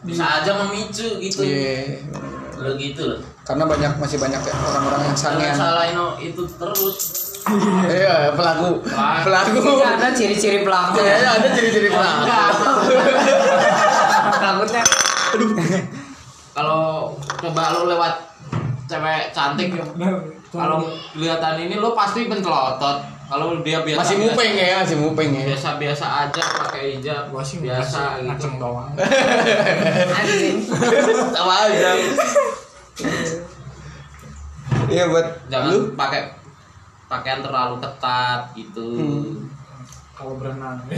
Bisa 0.01 0.41
aja 0.41 0.57
memicu 0.57 1.21
gitu. 1.21 1.39
iya 1.39 2.01
Lo 2.57 2.73
gitu 2.75 3.03
loh. 3.05 3.21
karena 3.45 3.65
banyak 3.65 3.93
masih 3.97 4.17
banyak 4.17 4.41
ya 4.41 4.53
orang-orang 4.53 5.01
yang 5.03 5.15
Jangan 5.15 5.37
sangean 5.37 5.55
salahin 5.55 5.97
itu 6.19 6.43
terus. 6.51 6.97
iya 7.93 8.33
pelaku 8.33 8.81
pelaku 9.21 9.57
ada 9.79 10.09
ciri-ciri 10.11 10.61
pelaku 10.61 10.97
kayaknya 10.97 11.29
ada 11.31 11.47
ciri-ciri 11.49 11.89
pelaku 11.89 12.25
takutnya 14.59 14.83
Kalau 16.59 17.15
coba 17.15 17.71
lo 17.71 17.87
lewat 17.87 18.13
cewek 18.89 19.31
cantik 19.31 19.71
kalau 20.49 20.81
kelihatan 21.13 21.55
ini 21.61 21.77
lo 21.77 21.93
pasti 21.93 22.25
pencelotot. 22.25 22.99
Kalau 23.29 23.61
dia 23.61 23.85
biasa 23.85 24.01
masih 24.01 24.17
mupeng 24.17 24.57
ya 24.57 24.81
masih 24.81 24.97
mupeng 24.97 25.29
ya. 25.29 25.53
biasa-biasa 25.53 26.05
aja 26.25 26.41
pakai 26.41 26.97
hijab 26.97 27.29
gua 27.29 27.45
sih 27.45 27.61
biasa 27.61 28.17
gitu. 28.19 28.27
ngaceng 28.27 28.55
doang. 28.57 28.91
Sama 31.37 31.53
aja. 31.69 31.89
Iya 34.89 35.03
buat 35.13 35.27
jangan 35.53 35.69
lu? 35.69 35.79
pakai 35.93 36.33
pakaian 37.05 37.39
terlalu 37.45 37.77
ketat 37.77 38.41
gitu. 38.57 38.87
Hmm. 38.97 39.47
kalau 40.17 40.35
berenang. 40.35 40.81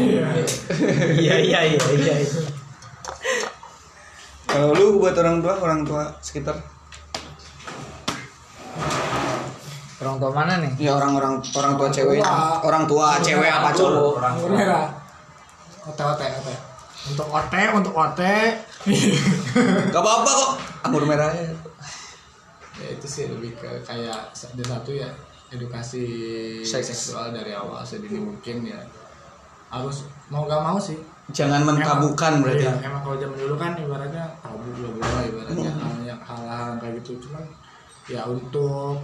Iya 1.22 1.38
iya 1.38 1.60
iya 1.76 1.78
iya 1.78 2.16
kalau 4.52 4.76
lu 4.76 5.00
buat 5.00 5.16
orang 5.16 5.40
tua 5.40 5.54
orang 5.64 5.82
tua 5.88 6.04
sekitar? 6.20 6.60
Orang 10.02 10.18
tua 10.18 10.32
mana 10.34 10.60
nih? 10.60 10.72
Ya 10.82 10.98
orang-orang 10.98 11.40
orang 11.56 11.74
tua 11.78 11.88
cewek. 11.88 12.20
Tua. 12.20 12.60
orang 12.66 12.84
tua 12.90 13.08
cewek 13.24 13.48
apa 13.48 13.70
cowok? 13.72 14.20
Anggur 14.20 14.52
merah 14.52 15.02
ote 15.88 16.04
ote 16.04 16.26
ote. 16.26 16.54
Untuk 17.10 17.28
ote 17.32 17.64
untuk 17.74 17.94
ote. 17.96 18.36
Gak 19.94 20.02
apa-apa 20.02 20.30
kok. 20.30 20.52
Anggur 20.86 21.06
merahnya 21.06 21.72
ya 22.82 22.98
itu 22.98 23.06
sih 23.06 23.30
lebih 23.30 23.54
ke 23.62 23.70
kayak 23.86 24.34
ada 24.34 24.64
satu 24.66 24.92
ya. 24.94 25.10
Edukasi 25.52 26.08
Seks. 26.64 26.96
seksual 26.96 27.36
dari 27.36 27.52
awal 27.52 27.84
sedini 27.84 28.18
mungkin 28.18 28.64
ya. 28.64 28.80
Harus 29.68 30.08
mau 30.32 30.48
gak 30.48 30.64
mau 30.64 30.80
sih 30.80 30.96
jangan 31.32 31.62
mentabukan 31.64 32.34
berarti 32.40 32.64
Iya, 32.64 32.74
emang 32.84 33.02
kalau 33.02 33.16
zaman 33.16 33.38
dulu 33.38 33.56
kan 33.56 33.72
ibaratnya 33.74 34.24
tabu 34.38 34.68
bla 34.70 34.90
bla 34.94 35.20
ibaratnya 35.24 35.72
hal 35.74 35.96
yang 36.04 36.22
hal-hal 36.22 36.70
kayak 36.78 36.94
gitu 37.00 37.12
cuman 37.24 37.44
ya 38.06 38.22
untuk 38.26 39.00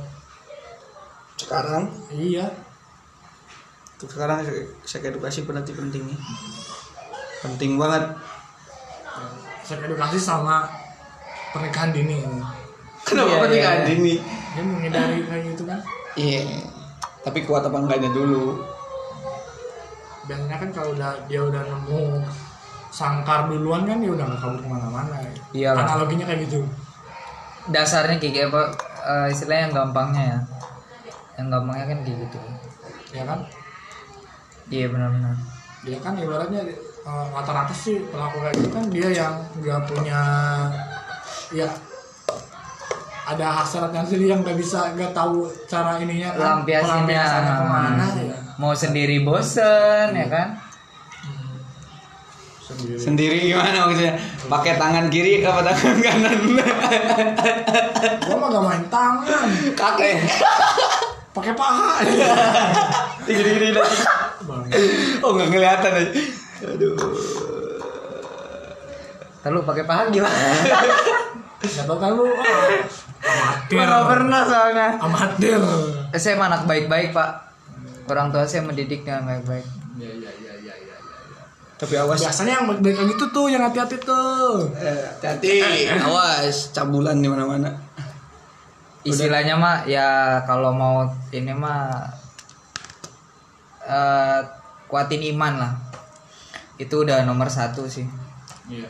sekarang 1.36 1.84
iya 2.10 2.48
Untuk 3.94 4.14
sekarang 4.14 4.46
seks 4.84 5.02
edukasi 5.04 5.42
berarti 5.42 5.74
penting 5.74 6.06
nih. 6.06 6.20
Penting 7.40 7.82
banget. 7.82 8.14
seks 9.60 9.82
edukasi 9.82 10.18
sama 10.18 10.70
pernikahan 11.50 11.90
dini 11.90 12.22
ini 12.22 12.38
Kenapa 13.02 13.26
Iya, 13.28 13.42
pernikahan 13.42 13.80
iya. 13.80 13.88
dini? 13.88 14.14
dia 14.54 14.62
menghindari 14.62 15.18
kayak 15.24 15.44
gitu 15.50 15.64
kan 15.66 15.80
Iya. 16.14 16.62
Tapi 17.20 17.40
kuat 17.44 17.66
apa 17.66 17.74
enggaknya 17.76 18.10
dulu. 18.12 18.62
Biasanya 20.28 20.58
kan 20.60 20.70
kalau 20.76 20.90
udah 20.94 21.12
dia 21.26 21.42
udah 21.42 21.64
nemu 21.64 22.22
sangkar 22.92 23.48
duluan 23.48 23.88
kan 23.88 24.04
dia 24.04 24.12
udah 24.12 24.26
nggak 24.28 24.42
kabur 24.44 24.60
ke 24.60 24.68
mana-mana. 24.68 25.16
Iyalah. 25.56 25.88
analoginya 25.88 26.26
kayak 26.28 26.46
gitu. 26.46 26.68
Dasarnya 27.72 28.20
kayak 28.20 28.52
apa 28.52 28.62
eh, 29.08 29.28
istilahnya 29.32 29.72
yang 29.72 29.74
gampangnya 29.76 30.24
ya. 30.24 30.40
Yang 31.40 31.48
gampangnya 31.56 31.86
kan 31.88 32.00
kayak 32.04 32.18
gitu. 32.28 32.40
Ya 33.16 33.24
kan? 33.24 33.40
Iya 34.68 34.86
benar-benar. 34.92 35.36
Dia 35.88 35.98
kan 36.04 36.14
ibaratnya 36.20 36.62
eh, 37.08 37.26
rata-rata 37.32 37.74
sih 37.74 38.04
pelaku 38.12 38.44
kayak 38.44 38.56
gitu 38.60 38.70
kan 38.76 38.84
dia 38.92 39.08
yang 39.16 39.34
nggak 39.64 39.82
punya 39.88 40.22
ya 41.56 41.68
ada 43.28 43.48
hasratnya 43.60 44.04
sendiri 44.08 44.32
yang 44.32 44.40
nggak 44.44 44.56
bisa 44.56 44.96
nggak 44.96 45.12
tahu 45.12 45.48
cara 45.68 46.00
ininya 46.00 46.32
kan 46.36 46.64
pelampiasannya 46.64 47.54
ke 47.60 47.66
mana 47.68 48.06
ya 48.16 48.47
mau 48.58 48.74
sendiri 48.74 49.22
bosen 49.22 50.18
ya 50.18 50.28
kan 50.30 50.58
sendiri 52.68 53.00
Sendiri 53.00 53.38
gimana 53.48 53.88
maksudnya? 53.88 54.20
Pakai 54.52 54.76
tangan 54.76 55.08
kiri 55.08 55.40
apa 55.40 55.64
tangan 55.64 55.98
kanan? 56.04 56.36
gua 58.28 58.36
mah 58.36 58.48
gak 58.52 58.64
main 58.68 58.84
tangan 58.92 59.48
Kakek. 59.72 60.20
pakai 61.32 61.54
paha 61.56 62.04
Gini-gini 63.24 63.72
lagi. 63.72 63.98
Bang. 64.44 64.68
Oh 65.24 65.32
nggak 65.38 65.48
kelihatan 65.48 65.92
aja. 65.96 66.12
Aduh. 66.76 66.96
Lalu 69.48 69.60
pakai 69.64 69.84
paha 69.88 70.04
gimana? 70.12 70.36
nggak 71.58 71.86
tahu 71.90 71.98
kan 71.98 72.12
lu 72.14 72.26
ah, 72.30 72.46
amatir 73.18 73.80
Nggak 73.80 74.06
pernah 74.12 74.42
soalnya. 74.44 74.88
amatir 75.02 75.60
Saya 76.20 76.36
emang 76.36 76.52
anak 76.52 76.68
baik-baik 76.68 77.16
pak. 77.16 77.47
Orang 78.08 78.32
tua 78.32 78.48
saya 78.48 78.64
mendidiknya 78.64 79.20
baik-baik. 79.22 79.68
Tapi 81.78 81.94
awas. 81.94 82.18
biasanya 82.18 82.58
yang 82.58 82.66
baik 82.82 82.98
kayak 82.98 83.10
gitu 83.14 83.26
tuh 83.30 83.46
yang 83.54 83.62
hati-hati 83.62 84.02
tuh 84.02 84.66
Eh, 84.74 84.98
Hati-hati. 85.22 85.86
Awas 86.02 86.74
cabulan 86.74 87.22
di 87.22 87.30
mana-mana. 87.30 87.70
Istilahnya 89.06 89.54
mah 89.56 89.86
ya 89.86 90.42
kalau 90.44 90.74
mau 90.74 91.06
ini 91.30 91.54
mah 91.54 92.02
eh 93.86 94.42
kuatin 94.90 95.22
iman 95.38 95.54
lah. 95.60 95.74
Itu 96.82 97.06
udah 97.06 97.22
nomor 97.24 97.46
satu 97.48 97.86
sih. 97.86 98.08
iya 98.68 98.90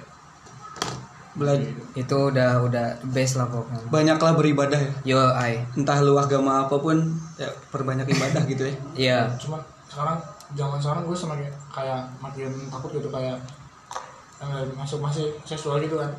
Belajar. 1.38 1.70
Itu 1.94 2.18
udah 2.28 2.62
udah 2.62 2.86
best 3.08 3.38
lah 3.38 3.46
pokoknya. 3.46 3.80
Banyaklah 3.88 4.34
beribadah 4.34 4.80
ya. 4.80 4.92
Yo 5.06 5.20
ai. 5.32 5.62
Entah 5.74 6.02
lu 6.02 6.18
agama 6.18 6.66
apa 6.66 6.76
pun, 6.76 6.98
ya 7.36 7.46
perbanyak 7.70 8.06
ibadah 8.08 8.42
gitu 8.44 8.66
ya. 8.66 8.76
Iya. 8.98 9.20
cuma 9.38 9.62
sekarang 9.88 10.18
zaman 10.52 10.78
sekarang 10.78 11.04
gue 11.04 11.16
semakin 11.16 11.48
kayak 11.70 12.02
makin 12.18 12.50
takut 12.68 12.92
gitu 12.92 13.08
kayak 13.08 13.38
eh, 14.38 14.64
masuk 14.74 15.00
masih 15.00 15.34
seksual 15.44 15.78
gitu 15.78 15.96
kan 15.96 16.10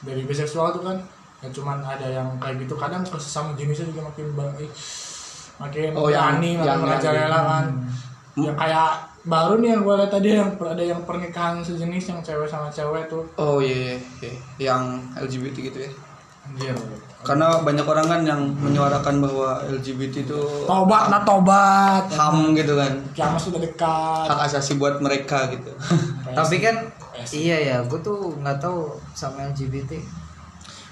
dari 0.00 0.22
biseksual 0.22 0.70
tuh 0.70 0.82
kan 0.82 0.98
ya 1.38 1.48
cuman 1.48 1.78
ada 1.80 2.04
yang 2.04 2.26
kayak 2.36 2.58
gitu 2.58 2.74
kadang 2.74 3.00
ke 3.00 3.14
sesama 3.16 3.52
jenisnya 3.52 3.86
juga 3.86 4.02
makin 4.04 4.26
baik 4.32 4.70
makin 5.58 5.88
Oh, 5.92 6.06
yang- 6.06 6.34
berani 6.34 6.50
makin 6.54 6.66
yang- 6.66 6.80
merajalela 6.80 7.38
kan 7.40 7.64
yang 8.34 8.56
kayak 8.56 8.90
baru 9.22 9.62
nih 9.62 9.78
yang 9.78 9.82
gue 9.86 9.94
lihat 10.02 10.10
tadi 10.10 10.28
yang 10.34 10.50
ada 10.58 10.82
yang 10.82 11.00
pernikahan 11.06 11.62
sejenis 11.62 12.10
yang 12.10 12.20
cewek 12.20 12.50
sama 12.50 12.66
cewek 12.66 13.06
tuh 13.06 13.22
Oh 13.38 13.62
iya, 13.62 13.94
iya, 13.94 13.96
iya. 14.20 14.34
yang 14.58 14.98
LGBT 15.14 15.70
gitu 15.70 15.78
ya. 15.78 15.90
anjir 16.42 16.74
Karena 17.22 17.62
banyak 17.62 17.86
orang 17.86 18.06
kan 18.10 18.20
yang 18.26 18.42
menyuarakan 18.58 19.22
bahwa 19.22 19.62
LGBT 19.62 20.26
itu 20.26 20.40
tobat 20.66 21.06
nah 21.06 21.22
tobat 21.22 22.10
ham 22.10 22.50
gitu 22.50 22.74
kan. 22.74 22.98
kiamat 23.14 23.38
sudah 23.38 23.62
dekat 23.62 24.26
Hak 24.26 24.50
asasi 24.50 24.74
buat 24.74 24.98
mereka 24.98 25.46
gitu. 25.54 25.70
Tapi 26.38 26.58
kan 26.58 26.90
iya 27.30 27.56
ya, 27.62 27.76
gue 27.86 28.00
tuh 28.02 28.34
nggak 28.42 28.58
tahu 28.58 28.98
sama 29.14 29.46
LGBT. 29.54 30.02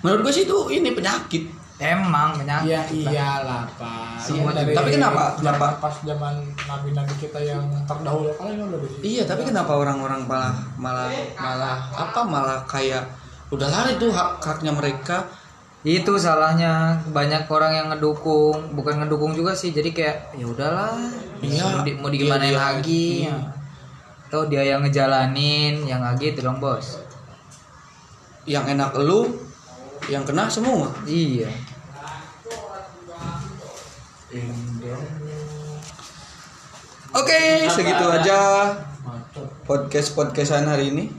Menurut 0.07 0.31
gue 0.31 0.33
sih 0.33 0.47
itu 0.47 0.59
ini 0.71 0.95
penyakit. 0.95 1.51
Emang 1.81 2.37
penyakit. 2.37 2.69
Iya 2.69 2.81
iyalah 2.93 3.65
pak. 3.81 4.21
Semua 4.21 4.53
Iya, 4.53 4.69
juga. 4.69 4.77
Tapi 4.85 4.91
kenapa? 5.01 5.23
Kenapa? 5.41 5.67
pas 5.81 5.97
zaman 6.05 6.35
nabi-nabi 6.69 7.15
kita 7.17 7.41
yang 7.41 7.65
terdahulu 7.89 8.29
kali 8.37 8.53
udah 8.61 8.79
di 8.85 8.89
situ. 8.93 9.01
Iya, 9.17 9.23
tapi 9.25 9.49
kenapa 9.49 9.73
orang-orang 9.73 10.29
malah 10.29 10.53
malah 10.77 11.09
malah 11.41 11.77
apa 11.97 12.21
malah 12.29 12.61
kayak 12.69 13.09
udah 13.49 13.65
lari 13.73 13.97
tuh 13.97 14.13
hak 14.13 14.45
haknya 14.45 14.77
mereka. 14.77 15.25
Itu 15.81 16.21
salahnya 16.21 17.01
banyak 17.09 17.49
orang 17.49 17.73
yang 17.73 17.87
ngedukung, 17.89 18.77
bukan 18.77 19.01
ngedukung 19.01 19.33
juga 19.33 19.57
sih. 19.57 19.73
Jadi 19.73 19.97
kayak 19.97 20.37
ya 20.37 20.45
udahlah. 20.45 20.93
Iya. 21.41 21.65
Mau, 21.65 21.81
di, 21.81 21.91
mau 21.97 22.09
Iya, 22.13 22.15
digimanain 22.21 22.53
iya. 22.53 22.61
lagi. 22.61 23.09
Iya. 23.25 23.37
Atau 24.29 24.53
dia 24.53 24.63
yang 24.69 24.85
ngejalanin, 24.85 25.89
yang 25.89 26.05
nggak 26.05 26.21
gitu 26.21 26.45
dong 26.45 26.61
bos. 26.61 27.01
Yang 28.45 28.77
enak 28.77 28.93
lu, 29.01 29.33
yang 30.13 30.29
kena 30.29 30.53
semua. 30.53 30.93
Iya. 31.09 31.49
Oke, 37.11 37.67
segitu 37.67 38.05
aja 38.07 38.39
podcast 39.67 40.15
podcastan 40.15 40.71
hari 40.71 40.95
ini. 40.95 41.11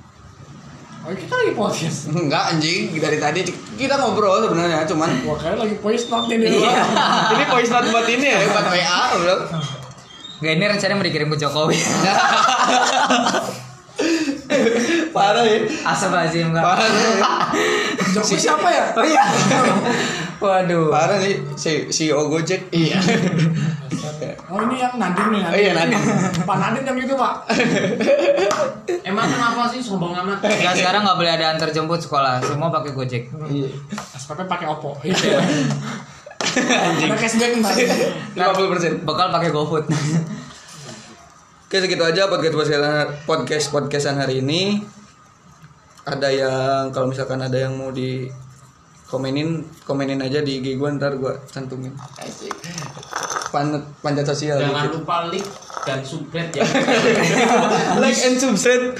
Oh 1.04 1.12
kita 1.12 1.36
lagi 1.36 1.52
podcast. 1.52 2.08
Enggak 2.08 2.56
anjing, 2.56 2.96
dari 2.96 3.20
tadi 3.20 3.44
kita 3.76 4.00
ngobrol 4.00 4.48
sebenarnya, 4.48 4.88
cuman 4.88 5.28
Wah 5.28 5.36
kayak 5.36 5.60
lagi 5.60 5.76
voice 5.84 6.08
note 6.08 6.32
nih 6.32 6.40
di 6.40 6.48
Iya. 6.56 6.84
ini 7.36 7.44
voice 7.52 7.72
note 7.76 7.92
buat 7.92 8.08
ini 8.08 8.28
ya, 8.32 8.40
buat 8.48 8.68
WA, 8.72 9.02
bro. 9.20 9.36
Gak 10.42 10.54
ini 10.56 10.66
rencananya 10.72 10.96
mau 10.96 11.04
dikirim 11.04 11.28
ke 11.36 11.38
Jokowi. 11.38 11.78
Parah 15.16 15.44
ya. 15.44 15.58
Asal 15.88 16.12
lazim 16.14 16.52
enggak. 16.52 16.64
Parah 16.64 16.88
nih. 16.88 17.16
Jokowi 18.12 18.38
siapa 18.40 18.68
ya? 18.72 18.86
Oh 18.96 19.06
iya. 19.06 19.24
Waduh. 20.42 20.92
Parah 20.92 21.18
nih 21.20 21.40
si 21.60 21.88
CEO 21.92 22.28
Gojek. 22.32 22.72
Iya. 22.72 23.00
Oh 24.52 24.60
ini 24.68 24.84
yang 24.84 25.00
Nadim 25.00 25.28
nih. 25.34 25.42
Oh 25.48 25.58
iya, 25.58 25.72
Nadim. 25.74 26.02
Pak 26.44 26.58
Nadim 26.60 26.84
yang 26.84 26.98
gitu 27.00 27.14
pak. 27.18 27.48
Emang 29.08 29.26
kenapa 29.26 29.72
sih 29.72 29.80
sombong 29.82 30.14
amat? 30.14 30.44
Ya 30.46 30.76
sekarang 30.76 31.08
nggak 31.08 31.18
boleh 31.18 31.32
ada 31.34 31.56
antar 31.56 31.72
jemput 31.74 32.04
sekolah, 32.04 32.44
semua 32.44 32.70
pakai 32.70 32.92
Gojek. 32.94 33.24
Iya. 33.50 33.70
SPP 34.20 34.46
pakai 34.46 34.68
Oppo. 34.70 35.00
Iya. 35.02 35.40
Ada 36.42 37.16
cashback 37.16 37.64
ntar. 37.64 37.74
50%. 38.36 39.08
Bekal 39.08 39.28
pakai 39.32 39.50
GoFood. 39.56 39.86
Oke, 41.72 41.80
segitu 41.80 42.04
aja 42.04 42.28
podcast 42.28 42.52
podcastan 42.52 43.08
podcast 43.24 43.72
podcastan 43.72 44.20
hari 44.20 44.44
ini. 44.44 44.84
Ada 46.04 46.28
yang 46.28 46.92
kalau 46.92 47.08
misalkan 47.08 47.40
ada 47.40 47.56
yang 47.56 47.80
mau 47.80 47.96
di 47.96 48.28
komenin 49.08 49.64
komenin 49.88 50.20
aja 50.20 50.44
di 50.44 50.60
IG 50.60 50.76
gua 50.76 50.92
ntar 51.00 51.16
gua 51.16 51.32
cantumin. 51.48 51.96
Panjat 53.56 53.88
panjat 54.04 54.28
sosial 54.28 54.60
Jangan 54.60 54.84
dikit. 54.84 55.00
lupa 55.00 55.32
like 55.32 55.48
dan 55.88 56.04
subscribe 56.04 56.52
ya. 56.52 56.68
like 58.04 58.20
and 58.20 58.36
subscribe. 58.36 58.92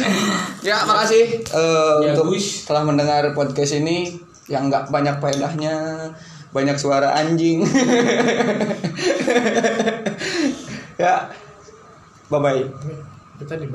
ya, 0.64 0.88
makasih 0.88 1.44
eh, 1.44 1.96
Ya, 2.08 2.16
untuk 2.16 2.40
Gus. 2.40 2.64
telah 2.64 2.88
mendengar 2.88 3.36
podcast 3.36 3.84
ini 3.84 4.16
yang 4.48 4.72
nggak 4.72 4.88
banyak 4.88 5.20
faedahnya, 5.20 6.08
banyak 6.56 6.80
suara 6.80 7.20
anjing. 7.20 7.68
ya. 11.04 11.28
Bye 12.32 12.40
bye. 12.40 12.64
Kita 13.44 13.60
di 13.60 13.68